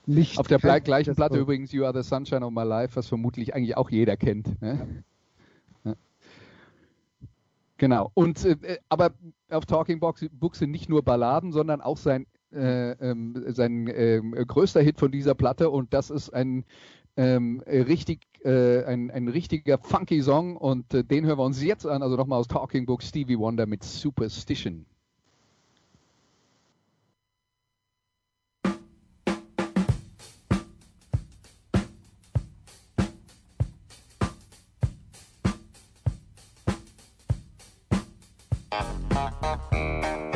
[0.05, 1.41] nicht auf der gleichen Platte war.
[1.41, 4.61] übrigens You Are the Sunshine of My Life, was vermutlich eigentlich auch jeder kennt.
[4.61, 5.03] Ne?
[5.83, 5.95] Ja.
[7.77, 8.11] Genau.
[8.13, 9.11] Und äh, aber
[9.49, 14.21] auf Talking Box Books sind nicht nur Balladen, sondern auch sein äh, ähm, sein äh,
[14.21, 16.65] größter Hit von dieser Platte und das ist ein
[17.19, 21.61] ähm, äh, richtig, äh, ein, ein richtiger funky Song und äh, den hören wir uns
[21.61, 22.01] jetzt an.
[22.01, 24.85] Also nochmal aus Talking Book Stevie Wonder mit Superstition.
[39.51, 40.23] Thank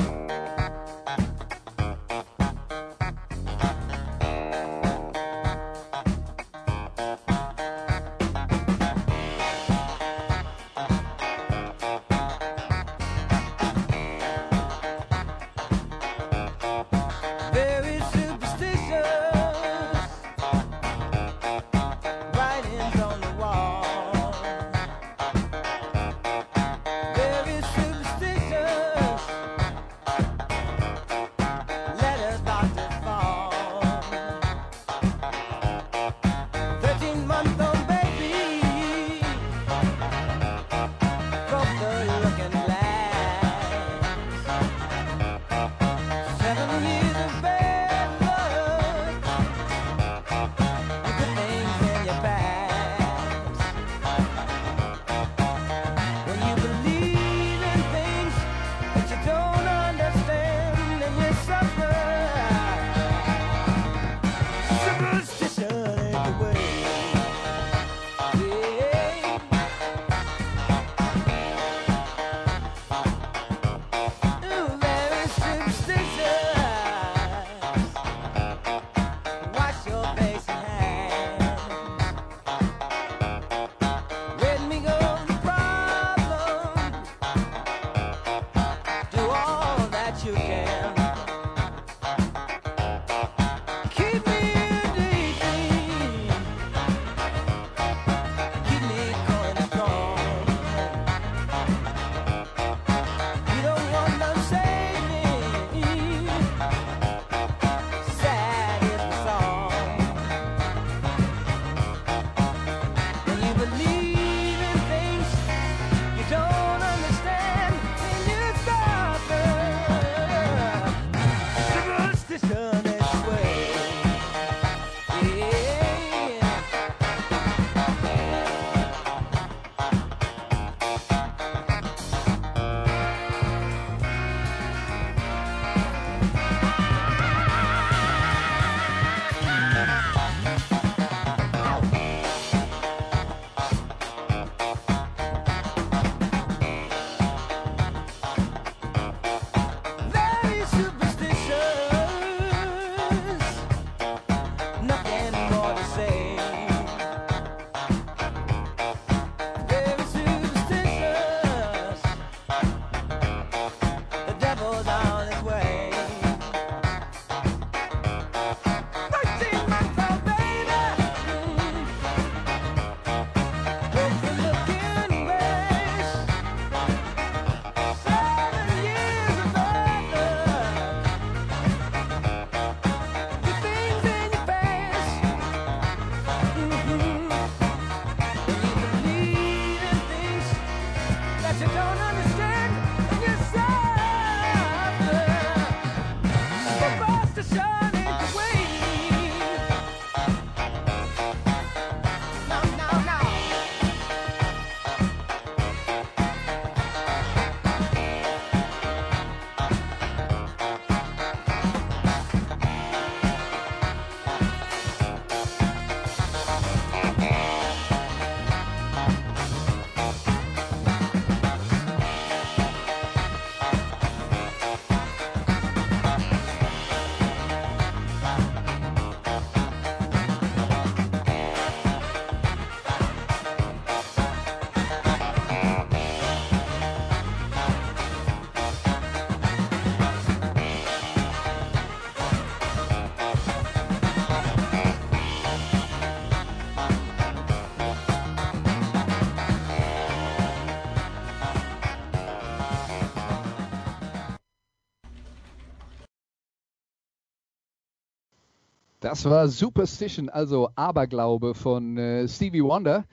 [259.13, 263.05] Das war Superstition, also Aberglaube von äh, Stevie Wonder.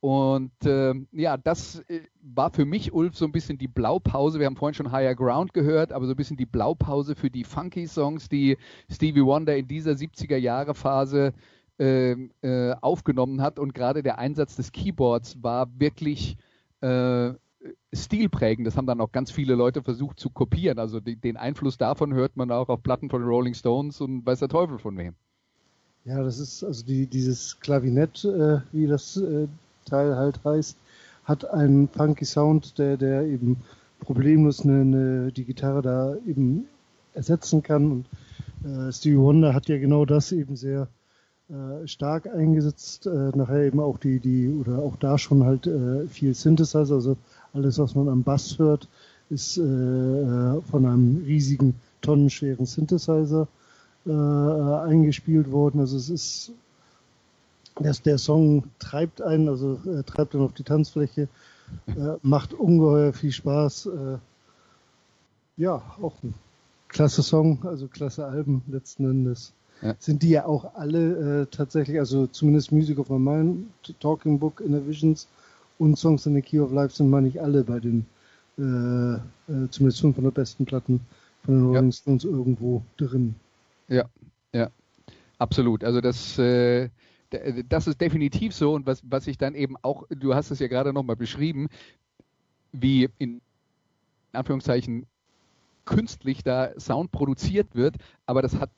[0.00, 4.40] Und äh, ja, das äh, war für mich, Ulf, so ein bisschen die Blaupause.
[4.40, 7.44] Wir haben vorhin schon Higher Ground gehört, aber so ein bisschen die Blaupause für die
[7.44, 8.58] Funky-Songs, die
[8.90, 11.32] Stevie Wonder in dieser 70er-Jahre-Phase
[11.78, 13.60] äh, äh, aufgenommen hat.
[13.60, 16.36] Und gerade der Einsatz des Keyboards war wirklich
[16.80, 17.32] äh,
[17.92, 18.66] stilprägend.
[18.66, 20.80] Das haben dann auch ganz viele Leute versucht zu kopieren.
[20.80, 24.40] Also die, den Einfluss davon hört man auch auf Platten von Rolling Stones und weiß
[24.40, 25.14] der Teufel von wem.
[26.06, 29.48] Ja, das ist also die, dieses Klavinett, äh, wie das äh,
[29.86, 30.76] Teil halt heißt,
[31.24, 33.56] hat einen funky Sound, der, der eben
[34.00, 36.66] problemlos eine, eine, die Gitarre da eben
[37.14, 37.90] ersetzen kann.
[37.90, 38.06] Und
[38.70, 40.88] äh, Stevie Wonder hat ja genau das eben sehr
[41.48, 43.06] äh, stark eingesetzt.
[43.06, 47.16] Äh, nachher eben auch die, die, oder auch da schon halt äh, viel Synthesizer, also
[47.54, 48.88] alles, was man am Bass hört,
[49.30, 53.48] ist äh, äh von einem riesigen, tonnenschweren Synthesizer
[54.06, 55.80] äh, eingespielt worden.
[55.80, 56.52] Also es ist
[57.80, 61.28] der, der Song treibt einen, also äh, treibt einen auf die Tanzfläche,
[61.86, 63.86] äh, macht ungeheuer viel Spaß.
[63.86, 64.18] Äh,
[65.56, 66.34] ja, auch ein
[66.88, 69.52] klasse Song, also klasse Alben letzten Endes.
[69.82, 69.96] Ja.
[69.98, 73.66] Sind die ja auch alle äh, tatsächlich, also zumindest Music of My Mind,
[74.00, 75.26] Talking Book, Inner Visions
[75.78, 78.06] und Songs in the Key of Life sind, meine ich, alle bei den
[78.56, 81.00] äh, äh, zumindest 500 besten Platten
[81.44, 81.92] von den Rolling ja.
[81.92, 83.34] Stones irgendwo drin.
[83.88, 84.04] Ja,
[84.52, 84.70] ja,
[85.38, 85.84] absolut.
[85.84, 86.90] Also das, äh,
[87.68, 88.74] das ist definitiv so.
[88.74, 91.68] Und was, was ich dann eben auch, du hast es ja gerade nochmal beschrieben,
[92.72, 93.40] wie in
[94.32, 95.06] Anführungszeichen
[95.84, 98.70] künstlich da Sound produziert wird, aber das hat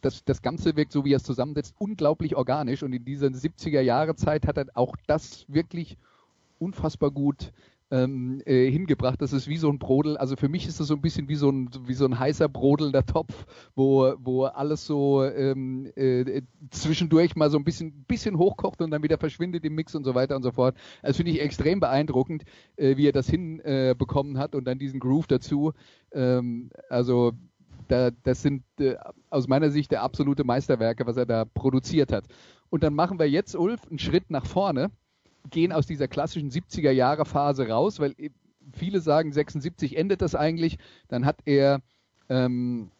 [0.00, 2.82] das, das Ganze wirkt so, wie er es zusammensetzt, unglaublich organisch.
[2.82, 5.98] Und in dieser 70er Jahre Zeit hat er auch das wirklich
[6.58, 7.52] unfassbar gut
[7.90, 9.20] ähm, äh, hingebracht.
[9.20, 10.16] Das ist wie so ein Brodel.
[10.16, 12.48] Also für mich ist das so ein bisschen wie so ein, wie so ein heißer
[12.48, 18.80] brodelnder Topf, wo, wo alles so ähm, äh, zwischendurch mal so ein bisschen, bisschen hochkocht
[18.82, 20.76] und dann wieder verschwindet im Mix und so weiter und so fort.
[21.02, 22.44] Das finde ich extrem beeindruckend,
[22.76, 25.72] äh, wie er das hinbekommen äh, hat und dann diesen Groove dazu.
[26.12, 27.32] Ähm, also
[27.88, 28.96] da, das sind äh,
[29.30, 32.24] aus meiner Sicht der absolute Meisterwerke, was er da produziert hat.
[32.70, 34.90] Und dann machen wir jetzt, Ulf, einen Schritt nach vorne
[35.50, 38.14] gehen aus dieser klassischen 70er Jahre Phase raus, weil
[38.72, 40.78] viele sagen, 76 endet das eigentlich.
[41.08, 41.80] Dann hat er
[42.28, 42.90] ähm,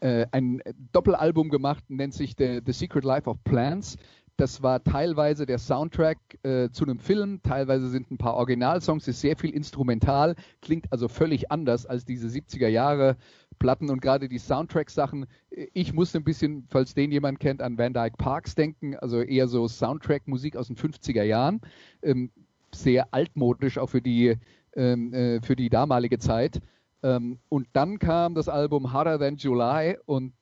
[0.00, 0.62] äh, ein
[0.92, 3.96] Doppelalbum gemacht, nennt sich The, The Secret Life of Plants.
[4.40, 9.20] Das war teilweise der Soundtrack äh, zu einem Film, teilweise sind ein paar Originalsongs, ist
[9.20, 13.18] sehr viel instrumental, klingt also völlig anders als diese 70er Jahre
[13.58, 15.26] Platten und gerade die Soundtrack-Sachen.
[15.74, 19.46] Ich musste ein bisschen, falls den jemand kennt, an Van Dyke Parks denken, also eher
[19.46, 21.60] so Soundtrack-Musik aus den 50er Jahren.
[22.00, 22.30] Ähm,
[22.74, 24.38] sehr altmodisch auch für die,
[24.74, 26.62] ähm, äh, für die damalige Zeit.
[27.02, 30.34] Ähm, und dann kam das Album Harder Than July und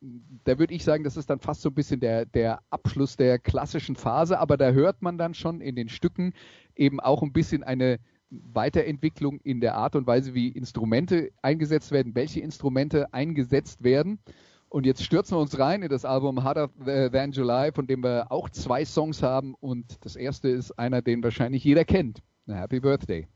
[0.44, 3.38] da würde ich sagen, das ist dann fast so ein bisschen der, der Abschluss der
[3.38, 6.32] klassischen Phase, aber da hört man dann schon in den Stücken
[6.74, 7.98] eben auch ein bisschen eine
[8.30, 14.18] Weiterentwicklung in der Art und Weise, wie Instrumente eingesetzt werden, welche Instrumente eingesetzt werden.
[14.68, 18.30] Und jetzt stürzen wir uns rein in das Album Harder Than July, von dem wir
[18.30, 19.54] auch zwei Songs haben.
[19.54, 22.20] Und das erste ist einer, den wahrscheinlich jeder kennt.
[22.46, 23.28] Happy Birthday.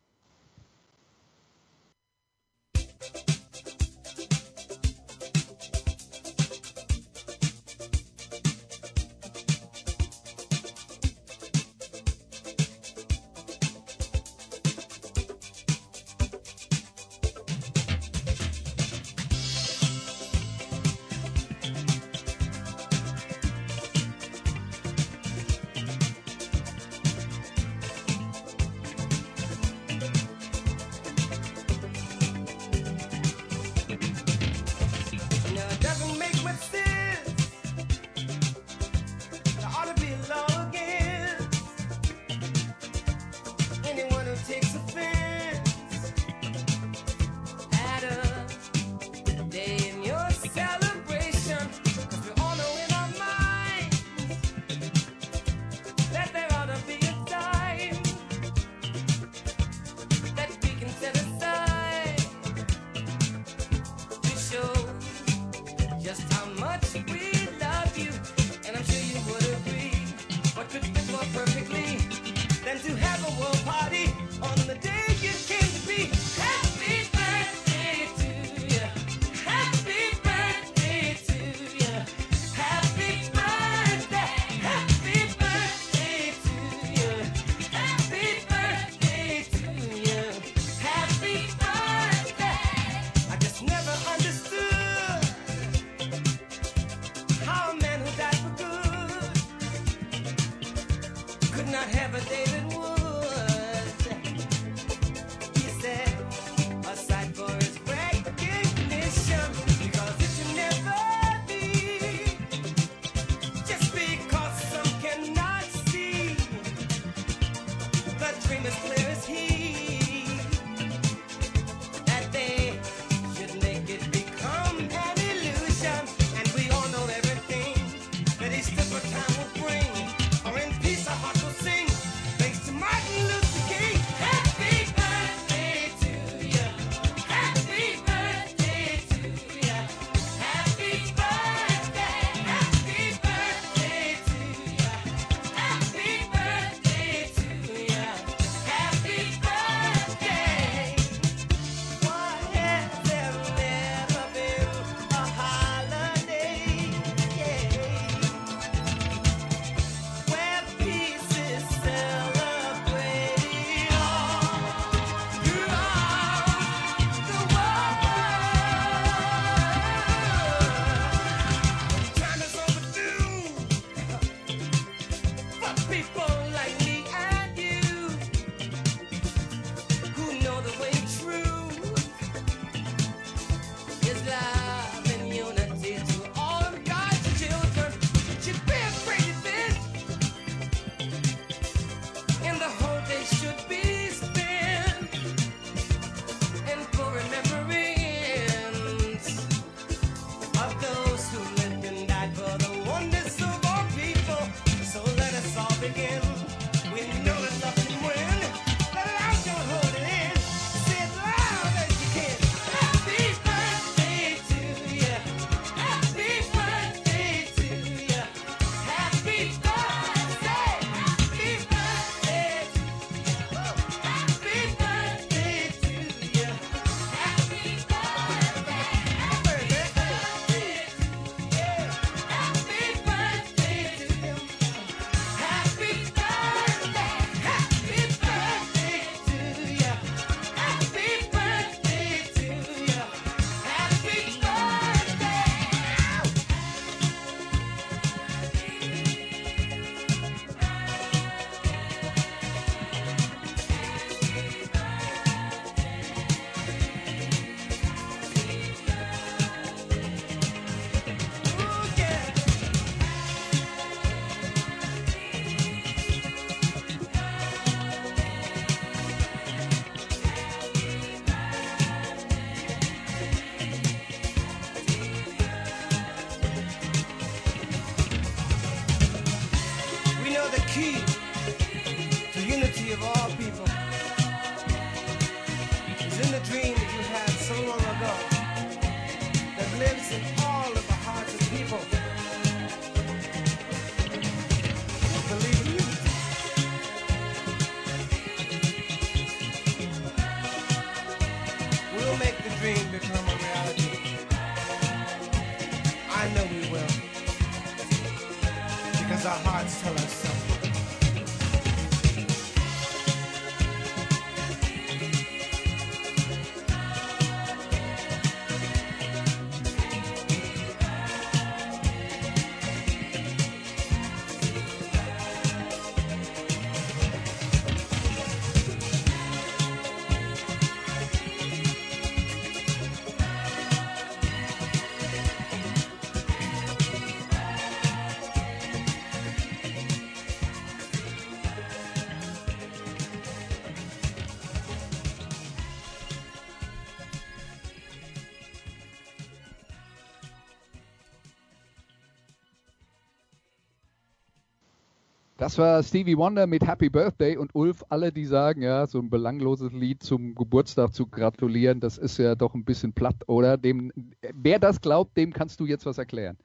[355.43, 359.11] Das war Stevie Wonder mit Happy Birthday und Ulf, alle, die sagen, ja, so ein
[359.11, 363.57] belangloses Lied zum Geburtstag zu gratulieren, das ist ja doch ein bisschen platt, oder?
[363.57, 363.93] Dem,
[364.35, 366.37] wer das glaubt, dem kannst du jetzt was erklären.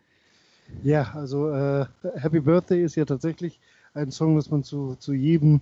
[0.81, 1.85] Ja, also äh,
[2.15, 3.59] Happy Birthday ist ja tatsächlich
[3.93, 5.61] ein Song, das man zu, zu jedem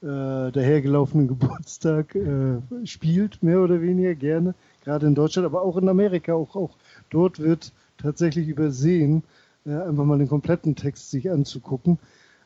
[0.00, 5.88] äh, dahergelaufenen Geburtstag äh, spielt, mehr oder weniger gerne, gerade in Deutschland, aber auch in
[5.88, 6.76] Amerika, auch, auch
[7.10, 9.22] dort wird tatsächlich übersehen,
[9.66, 12.00] äh, einfach mal den kompletten Text sich anzugucken.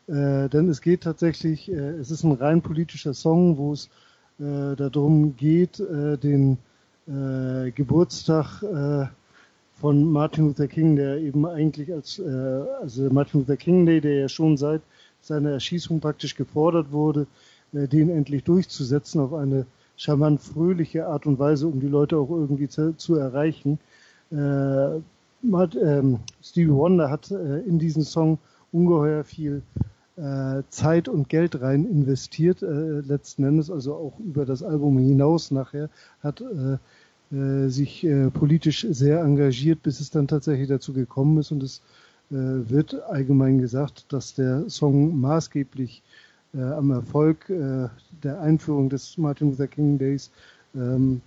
[0.09, 3.90] Äh, denn es geht tatsächlich, äh, es ist ein rein politischer Song, wo es
[4.38, 6.59] äh, darum geht, äh, den
[7.09, 9.07] äh, Geburtstag äh,
[9.80, 14.28] von Martin Luther King, der eben eigentlich als, also Martin Luther King Day, der ja
[14.28, 14.80] schon seit
[15.20, 17.26] seiner Erschießung praktisch gefordert wurde,
[17.72, 19.66] den endlich durchzusetzen auf eine
[19.98, 23.78] charmant fröhliche Art und Weise, um die Leute auch irgendwie zu, zu erreichen.
[24.32, 28.38] Hat, ähm, Stevie Wonder hat in diesen Song
[28.72, 29.95] ungeheuer viel äh,
[30.71, 35.91] Zeit und Geld rein investiert, äh, letzten Endes, also auch über das Album hinaus nachher,
[36.23, 36.79] hat äh,
[37.35, 41.83] äh, sich äh, politisch sehr engagiert, bis es dann tatsächlich dazu gekommen ist und es
[42.31, 46.03] äh, wird allgemein gesagt, dass der Song maßgeblich
[46.55, 47.89] äh, am Erfolg äh,
[48.23, 50.31] der Einführung des Martin Luther King Days
[50.75, 51.21] ähm,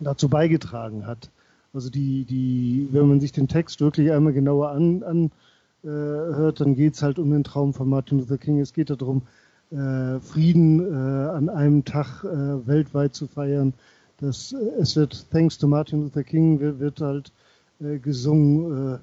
[0.00, 1.30] dazu beigetragen hat.
[1.72, 5.30] Also die, die, wenn man sich den Text wirklich einmal genauer an, an äh,
[5.82, 8.60] hört, dann geht es halt um den Traum von Martin Luther King.
[8.60, 9.22] Es geht darum,
[9.70, 13.74] äh, Frieden äh, an einem Tag äh, weltweit zu feiern.
[14.18, 17.32] Das, äh, es wird Thanks to Martin Luther King wird, wird halt
[17.80, 19.00] äh, gesungen.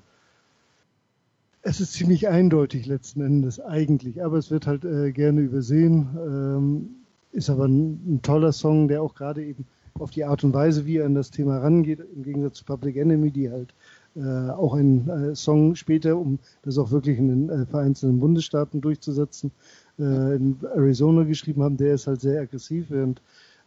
[1.61, 4.81] es ist ziemlich eindeutig letzten Endes eigentlich, aber es wird halt
[5.15, 6.07] gerne übersehen.
[6.17, 6.89] Ähm,
[7.31, 9.65] ist aber ein, ein toller Song, der auch gerade eben
[9.99, 12.97] auf die Art und Weise, wie er an das Thema rangeht, im Gegensatz zu Public
[12.97, 13.73] Enemy, die halt
[14.15, 18.79] äh, auch ein äh, Song später, um das auch wirklich in den äh, vereinzelten Bundesstaaten
[18.79, 19.51] durchzusetzen,
[19.99, 21.77] äh, in Arizona geschrieben haben.
[21.77, 23.21] Der ist halt sehr aggressiv, während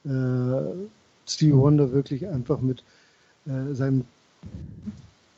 [0.05, 0.89] äh,
[1.27, 2.83] Stevie Wonder wirklich einfach mit
[3.47, 4.05] äh, seinem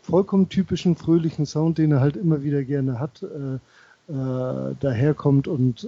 [0.02, 3.24] vollkommen typischen fröhlichen Sound, den er halt immer wieder gerne hat,
[4.08, 5.86] daherkommt und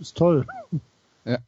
[0.00, 0.46] ist toll.
[1.26, 1.38] Ja.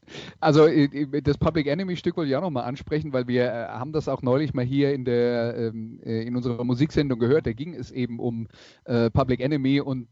[0.40, 3.68] Also äh, äh, das Public Enemy Stück wollte ich auch nochmal ansprechen, weil wir äh,
[3.68, 7.46] haben das auch neulich mal hier in der ähm, in unserer Musiksendung gehört.
[7.46, 8.48] Da ging es eben um
[8.84, 10.08] Public Enemy und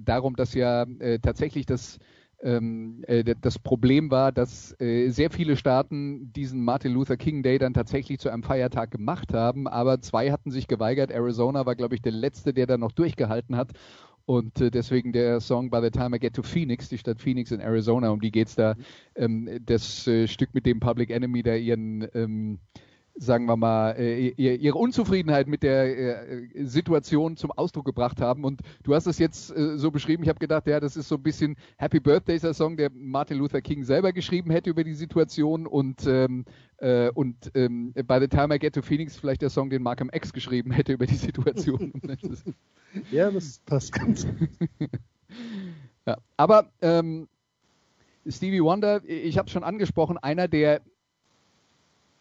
[0.00, 0.86] darum, dass ja
[1.22, 1.98] tatsächlich das
[2.42, 3.02] ähm,
[3.40, 8.30] das Problem war, dass sehr viele Staaten diesen Martin Luther King Day dann tatsächlich zu
[8.30, 11.10] einem Feiertag gemacht haben, aber zwei hatten sich geweigert.
[11.10, 13.72] Arizona war, glaube ich, der letzte, der da noch durchgehalten hat.
[14.30, 17.50] Und äh, deswegen der Song By the Time I Get to Phoenix, die Stadt Phoenix
[17.50, 18.76] in Arizona, um die geht es da.
[19.16, 22.60] Ähm, das äh, Stück mit dem Public Enemy, der ihren ähm,
[23.20, 28.44] sagen wir mal, äh, ihre Unzufriedenheit mit der äh, Situation zum Ausdruck gebracht haben.
[28.44, 31.16] Und du hast es jetzt äh, so beschrieben, ich habe gedacht, ja, das ist so
[31.16, 34.94] ein bisschen Happy Birthday der Song, der Martin Luther King selber geschrieben hätte über die
[34.94, 36.46] Situation und, ähm,
[36.78, 40.10] äh, und ähm, By the Time I Get to Phoenix vielleicht der Song, den Malcolm
[40.12, 41.92] X geschrieben hätte über die Situation.
[43.10, 44.26] ja, das passt ganz
[46.06, 47.28] ja, aber ähm,
[48.26, 50.80] Stevie Wonder, ich habe es schon angesprochen, einer der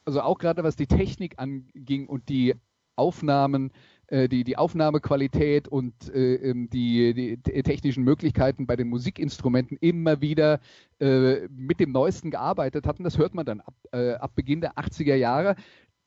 [0.09, 2.55] also auch gerade was die Technik anging und die
[2.95, 3.71] Aufnahmen,
[4.07, 10.19] äh, die, die Aufnahmequalität und äh, ähm, die, die, technischen Möglichkeiten bei den Musikinstrumenten immer
[10.19, 10.59] wieder
[10.99, 13.03] äh, mit dem Neuesten gearbeitet hatten.
[13.03, 15.55] Das hört man dann ab, äh, ab Beginn der 80er Jahre.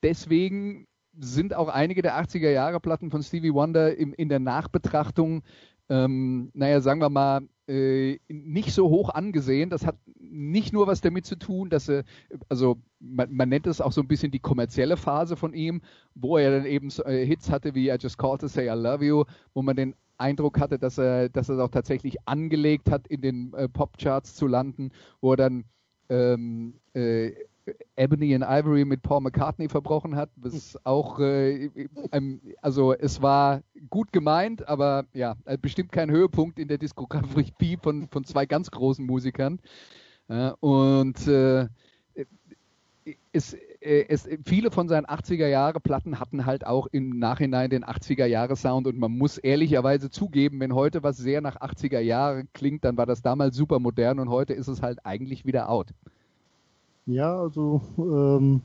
[0.02, 5.44] Deswegen sind auch einige der 80er Jahre Platten von Stevie Wonder im, in der Nachbetrachtung,
[5.88, 7.42] ähm, naja, sagen wir mal,
[7.72, 9.70] äh, nicht so hoch angesehen.
[9.70, 12.04] Das hat nicht nur was damit zu tun, dass er,
[12.48, 15.80] also man, man, nennt es auch so ein bisschen die kommerzielle Phase von ihm,
[16.14, 19.04] wo er dann eben äh, Hits hatte wie I Just Called to Say I Love
[19.04, 23.08] You, wo man den Eindruck hatte, dass er, dass er es auch tatsächlich angelegt hat,
[23.08, 24.90] in den äh, Popcharts zu landen,
[25.22, 25.64] wo er dann
[26.10, 27.32] ähm, äh,
[27.96, 31.70] Ebony and Ivory mit Paul McCartney verbrochen hat, was auch, äh,
[32.10, 37.76] ähm, also es war gut gemeint, aber ja, äh, bestimmt kein Höhepunkt in der Diskografie
[37.82, 39.60] von, von zwei ganz großen Musikern.
[40.28, 41.68] Ja, und äh,
[43.32, 47.84] es, äh, es, viele von seinen 80er Jahre Platten hatten halt auch im Nachhinein den
[47.84, 52.48] 80er Jahre Sound und man muss ehrlicherweise zugeben, wenn heute was sehr nach 80er Jahren
[52.52, 55.92] klingt, dann war das damals super modern und heute ist es halt eigentlich wieder out.
[57.06, 58.62] Ja, also ähm,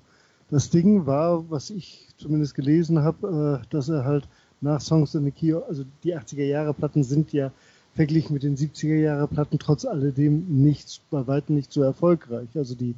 [0.50, 4.28] das Ding war, was ich zumindest gelesen habe, äh, dass er halt
[4.62, 7.52] nach Songs in the Key, also die 80er Jahre Platten sind ja
[7.96, 12.50] verglichen mit den 70er Jahre Platten trotz alledem nicht, bei weitem nicht so erfolgreich.
[12.56, 12.96] Also die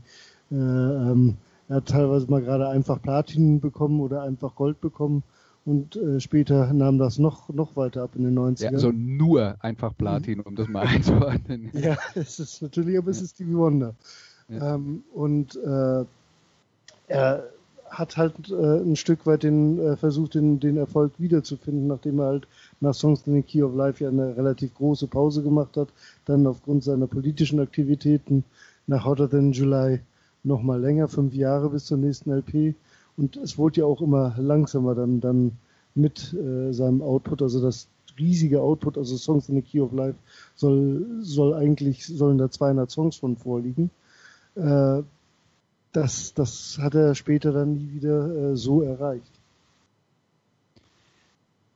[0.52, 1.38] äh, ähm,
[1.70, 5.24] er hat teilweise mal gerade einfach Platin bekommen oder einfach Gold bekommen
[5.66, 8.64] und äh, später nahm das noch, noch weiter ab in den 90ern.
[8.64, 11.70] Ja, also nur einfach Platin, um das mal einzuordnen.
[11.74, 13.94] ja, es ist natürlich, aber es ist Stevie Wonder.
[14.50, 16.06] Ähm, und äh,
[17.08, 17.44] er
[17.90, 22.28] hat halt äh, ein Stück weit den äh, versucht, den, den Erfolg wiederzufinden, nachdem er
[22.28, 22.48] halt
[22.82, 25.90] nach Songs in the Key of Life ja eine relativ große Pause gemacht hat,
[26.26, 28.44] dann aufgrund seiner politischen Aktivitäten
[28.88, 30.00] nach Hotter Than July
[30.44, 32.76] noch mal länger, fünf Jahre bis zur nächsten LP.
[33.18, 35.52] Und es wurde ja auch immer langsamer dann, dann
[35.96, 37.88] mit äh, seinem Output, also das
[38.18, 40.18] riesige Output, also Songs in the Key of Life,
[40.56, 43.90] soll, soll eigentlich, sollen da 200 Songs von vorliegen.
[44.60, 45.04] Äh,
[45.92, 49.32] das, das hat er später dann nie wieder äh, so erreicht.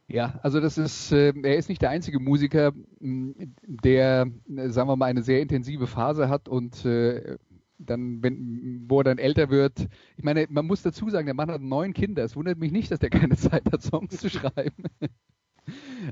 [0.07, 5.05] Ja, also das ist, äh, er ist nicht der einzige Musiker, der, sagen wir mal,
[5.05, 7.38] eine sehr intensive Phase hat und äh,
[7.79, 9.88] dann, wenn, wo er dann älter wird.
[10.17, 12.23] Ich meine, man muss dazu sagen, der Mann hat neun Kinder.
[12.23, 14.84] Es wundert mich nicht, dass der keine Zeit hat, Songs zu schreiben.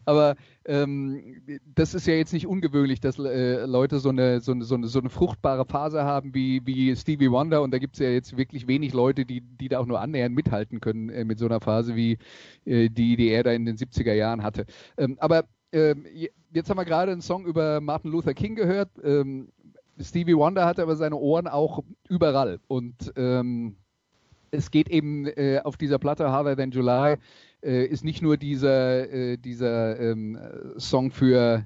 [0.05, 0.35] Aber
[0.65, 1.41] ähm,
[1.75, 4.87] das ist ja jetzt nicht ungewöhnlich, dass äh, Leute so eine, so, eine, so, eine,
[4.87, 7.61] so eine fruchtbare Phase haben wie, wie Stevie Wonder.
[7.61, 10.35] Und da gibt es ja jetzt wirklich wenig Leute, die, die da auch nur annähernd
[10.35, 12.17] mithalten können äh, mit so einer Phase wie
[12.65, 14.65] äh, die, die er da in den 70er Jahren hatte.
[14.97, 16.05] Ähm, aber ähm,
[16.51, 18.89] jetzt haben wir gerade einen Song über Martin Luther King gehört.
[19.03, 19.49] Ähm,
[19.99, 22.59] Stevie Wonder hatte aber seine Ohren auch überall.
[22.67, 23.77] Und ähm,
[24.51, 27.17] es geht eben äh, auf dieser Platte Harder Than July,
[27.63, 30.37] äh, ist nicht nur dieser, äh, dieser ähm,
[30.77, 31.65] Song für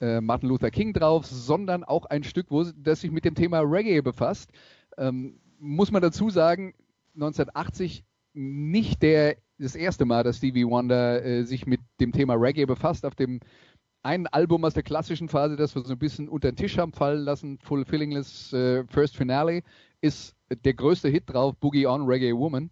[0.00, 3.60] äh, Martin Luther King drauf, sondern auch ein Stück, wo, das sich mit dem Thema
[3.60, 4.50] Reggae befasst.
[4.96, 6.74] Ähm, muss man dazu sagen,
[7.14, 12.66] 1980 nicht der, das erste Mal, dass Stevie Wonder äh, sich mit dem Thema Reggae
[12.66, 13.04] befasst.
[13.04, 13.40] Auf dem
[14.02, 16.92] ein Album aus der klassischen Phase, das wir so ein bisschen unter den Tisch haben
[16.92, 19.62] fallen lassen, Fulfillingless äh, First Finale,
[20.00, 22.70] ist der größte Hit drauf, Boogie On Reggae Woman.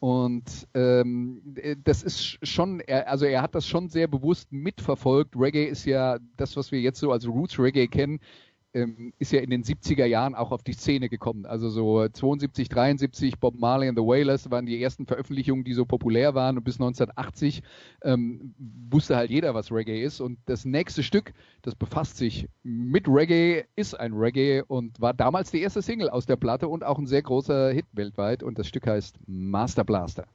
[0.00, 1.42] Und ähm,
[1.84, 5.36] das ist schon, er, also er hat das schon sehr bewusst mitverfolgt.
[5.36, 8.18] Reggae ist ja das, was wir jetzt so als Roots Reggae kennen,
[8.74, 11.46] ähm, ist ja in den 70er Jahren auch auf die Szene gekommen.
[11.46, 15.84] Also so 72, 73, Bob Marley and the Wailers waren die ersten Veröffentlichungen, die so
[15.84, 16.56] populär waren.
[16.56, 17.62] Und bis 1980
[18.02, 18.54] ähm,
[18.90, 20.20] wusste halt jeder, was Reggae ist.
[20.20, 25.50] Und das nächste Stück, das befasst sich mit Reggae, ist ein Reggae und war damals
[25.50, 28.42] die erste Single aus der Platte und auch ein sehr großer Hit weltweit.
[28.42, 30.26] Und das Stück heißt Master Blaster.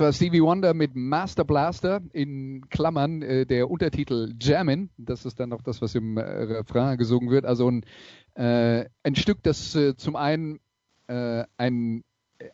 [0.00, 4.88] Das war Stevie Wonder mit Master Blaster in Klammern äh, der Untertitel Jammin.
[4.96, 7.44] Das ist dann noch das, was im äh, Refrain gesungen wird.
[7.44, 7.84] Also ein,
[8.34, 10.58] äh, ein Stück, das äh, zum einen
[11.08, 12.02] äh, ein,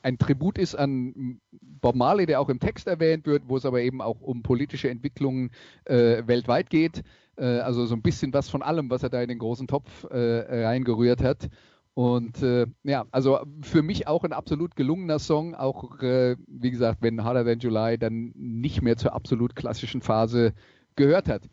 [0.02, 3.80] ein Tribut ist an Bob Marley, der auch im Text erwähnt wird, wo es aber
[3.80, 5.52] eben auch um politische Entwicklungen
[5.84, 7.04] weltweit geht.
[7.36, 11.22] also so ein bisschen was von allem, was er da in den großen Topf reingerührt
[11.22, 11.48] hat.
[11.96, 16.98] Und äh, ja, also für mich auch ein absolut gelungener Song, auch äh, wie gesagt,
[17.00, 20.52] wenn Harder Than July dann nicht mehr zur absolut klassischen Phase
[20.94, 21.44] gehört hat.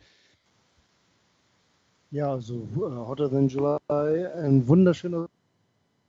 [2.11, 5.29] Ja, also uh, Hotter Than July, ein wunderschöner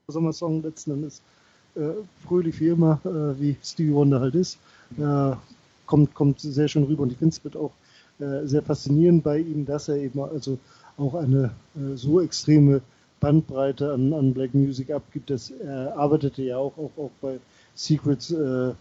[0.09, 1.21] Sommersong letzten Endes.
[1.75, 1.91] Äh,
[2.27, 4.59] fröhlich wie immer, äh, wie Stevie Wonder halt ist.
[4.97, 5.31] Äh,
[5.85, 7.71] kommt, kommt sehr schön rüber und ich finde es wird auch
[8.19, 10.59] äh, sehr faszinierend bei ihm, dass er eben also
[10.97, 12.81] auch eine äh, so extreme
[13.19, 15.29] Bandbreite an, an Black Music abgibt.
[15.29, 17.39] Das, er arbeitete ja auch, auch, auch bei
[17.73, 18.71] Secrets äh,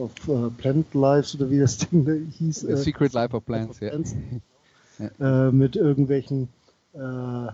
[0.00, 2.64] of uh, Plant Lives oder wie das Ding da hieß.
[2.64, 3.92] Äh, Secret Life of Plants, ja.
[5.20, 6.48] Äh, mit irgendwelchen
[6.92, 7.52] äh,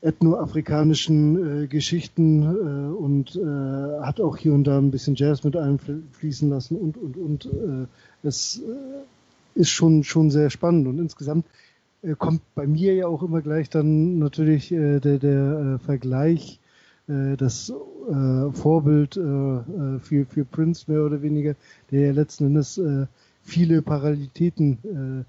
[0.00, 5.56] ethnoafrikanischen äh, Geschichten äh, und äh, hat auch hier und da ein bisschen Jazz mit
[5.56, 11.46] einfließen lassen und und und äh, es äh, ist schon schon sehr spannend und insgesamt
[11.46, 11.71] äh,
[12.18, 16.60] kommt bei mir ja auch immer gleich dann natürlich äh, der, der äh, Vergleich,
[17.08, 21.54] äh, das äh, Vorbild äh, äh, für, für Prince mehr oder weniger,
[21.90, 23.06] der ja letzten Endes äh,
[23.42, 25.24] viele Parallelitäten äh,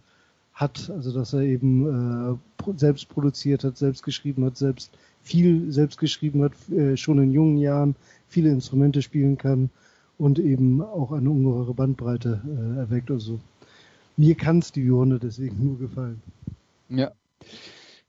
[0.54, 6.00] hat, also dass er eben äh, selbst produziert hat, selbst geschrieben hat, selbst viel selbst
[6.00, 7.96] geschrieben hat, äh, schon in jungen Jahren
[8.28, 9.70] viele Instrumente spielen kann
[10.18, 13.10] und eben auch eine ungeheure Bandbreite äh, erweckt.
[13.10, 13.40] Also
[14.18, 16.22] mir kann Stevie Wonder deswegen nur gefallen.
[16.90, 17.12] Ja.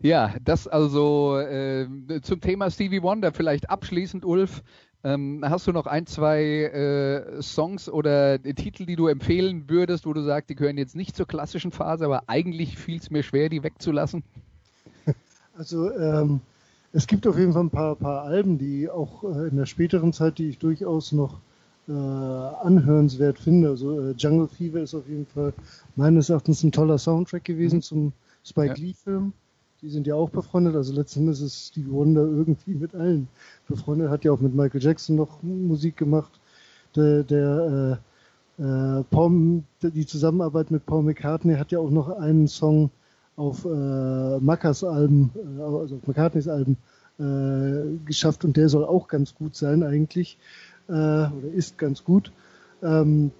[0.00, 1.86] Ja, das also äh,
[2.22, 4.62] zum Thema Stevie Wonder vielleicht abschließend, Ulf.
[5.02, 10.14] Ähm, hast du noch ein, zwei äh, Songs oder Titel, die du empfehlen würdest, wo
[10.14, 13.48] du sagst, die gehören jetzt nicht zur klassischen Phase, aber eigentlich fiel es mir schwer,
[13.48, 14.22] die wegzulassen?
[15.56, 16.40] Also ähm,
[16.92, 20.12] es gibt auf jeden Fall ein paar, paar Alben, die auch äh, in der späteren
[20.12, 21.38] Zeit, die ich durchaus noch
[21.86, 23.68] äh, anhörenswert finde.
[23.68, 25.52] Also äh, Jungle Fever ist auf jeden Fall
[25.94, 27.82] meines Erachtens ein toller Soundtrack gewesen mhm.
[27.82, 28.12] zum
[28.44, 28.74] Spike ja.
[28.74, 29.32] Lee-Film.
[29.82, 30.76] Die sind ja auch befreundet.
[30.76, 33.28] Also letztendlich ist es Stevie Wonder irgendwie mit allen
[33.68, 34.10] befreundet.
[34.10, 36.40] Hat ja auch mit Michael Jackson noch Musik gemacht.
[36.96, 37.98] Der, der
[38.58, 42.90] äh, äh, Paul, die Zusammenarbeit mit Paul McCartney hat ja auch noch einen Song
[43.36, 46.76] auf äh, Mackers Alben, äh, also auf McCartneys Alben
[47.18, 50.38] äh, geschafft und der soll auch ganz gut sein eigentlich
[50.88, 52.32] äh, oder ist ganz gut.
[52.82, 53.32] Ähm,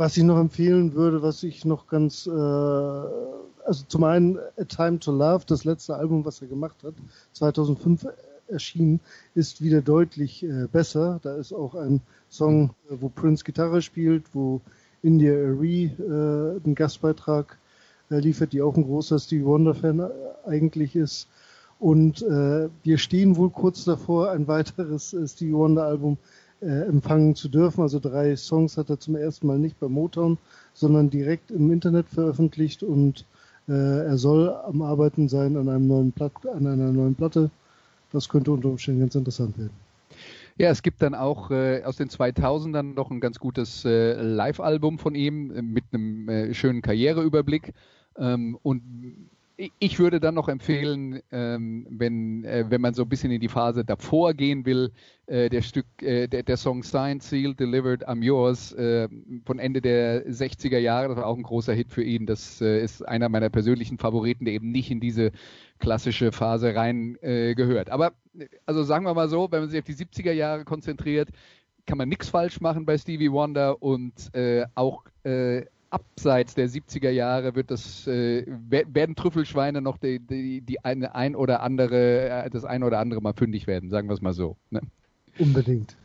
[0.00, 4.98] was ich noch empfehlen würde, was ich noch ganz, äh, also zum einen A Time
[4.98, 6.94] to Love, das letzte Album, was er gemacht hat,
[7.34, 8.06] 2005
[8.48, 9.00] erschienen,
[9.34, 11.20] ist wieder deutlich äh, besser.
[11.22, 14.62] Da ist auch ein Song, äh, wo Prince Gitarre spielt, wo
[15.02, 17.58] India Arie äh, einen Gastbeitrag
[18.10, 20.08] äh, liefert, die auch ein großer Stevie Wonder-Fan äh,
[20.46, 21.28] eigentlich ist.
[21.78, 26.16] Und äh, wir stehen wohl kurz davor, ein weiteres äh, Stevie Wonder-Album
[26.60, 27.82] äh, empfangen zu dürfen.
[27.82, 30.38] Also drei Songs hat er zum ersten Mal nicht bei Motown,
[30.74, 33.24] sondern direkt im Internet veröffentlicht und
[33.68, 37.50] äh, er soll am Arbeiten sein an einem neuen Platt, an einer neuen Platte.
[38.12, 39.72] Das könnte unter Umständen ganz interessant werden.
[40.58, 44.98] Ja, es gibt dann auch äh, aus den 2000ern noch ein ganz gutes äh, Live-Album
[44.98, 47.72] von ihm äh, mit einem äh, schönen Karriereüberblick.
[48.18, 48.82] Ähm, und
[49.78, 53.48] ich würde dann noch empfehlen, ähm, wenn, äh, wenn man so ein bisschen in die
[53.48, 54.92] Phase davor gehen will,
[55.26, 59.08] äh, der Stück, äh, der, der Song Signed, Sealed, Delivered, I'm Yours äh,
[59.44, 62.24] von Ende der 60er Jahre, das war auch ein großer Hit für ihn.
[62.24, 65.32] Das äh, ist einer meiner persönlichen Favoriten, der eben nicht in diese
[65.78, 67.90] klassische Phase rein äh, gehört.
[67.90, 68.12] Aber
[68.64, 71.28] also sagen wir mal so, wenn man sich auf die 70er Jahre konzentriert,
[71.86, 74.30] kann man nichts falsch machen bei Stevie Wonder und
[74.74, 75.04] auch
[75.90, 81.34] abseits der 70er Jahre wird das, äh, werden Trüffelschweine noch die, die, die eine ein
[81.34, 84.56] oder andere, äh, das ein oder andere mal fündig werden, sagen wir es mal so.
[84.70, 84.80] Ne?
[85.38, 85.96] Unbedingt.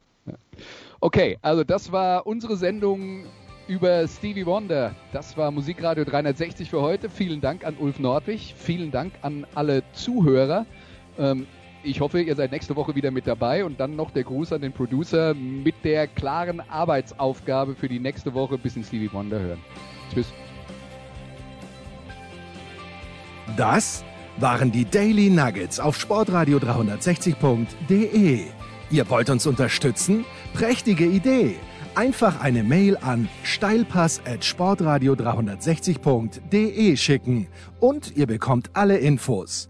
[1.01, 3.25] Okay, also das war unsere Sendung
[3.67, 4.95] über Stevie Wonder.
[5.11, 7.09] Das war Musikradio 360 für heute.
[7.09, 8.55] Vielen Dank an Ulf Nordwig.
[8.57, 10.65] Vielen Dank an alle Zuhörer.
[11.17, 11.47] Ähm,
[11.85, 14.61] ich hoffe, ihr seid nächste Woche wieder mit dabei und dann noch der Gruß an
[14.61, 19.61] den Producer mit der klaren Arbeitsaufgabe für die nächste Woche bis in Stevie Wonder hören.
[20.13, 20.33] Tschüss.
[23.55, 24.03] Das
[24.37, 28.41] waren die Daily Nuggets auf sportradio 360.de.
[28.91, 30.25] Ihr wollt uns unterstützen?
[30.53, 31.55] Prächtige Idee!
[31.95, 37.47] Einfach eine Mail an steilpass at sportradio 360.de schicken
[37.79, 39.69] und ihr bekommt alle Infos.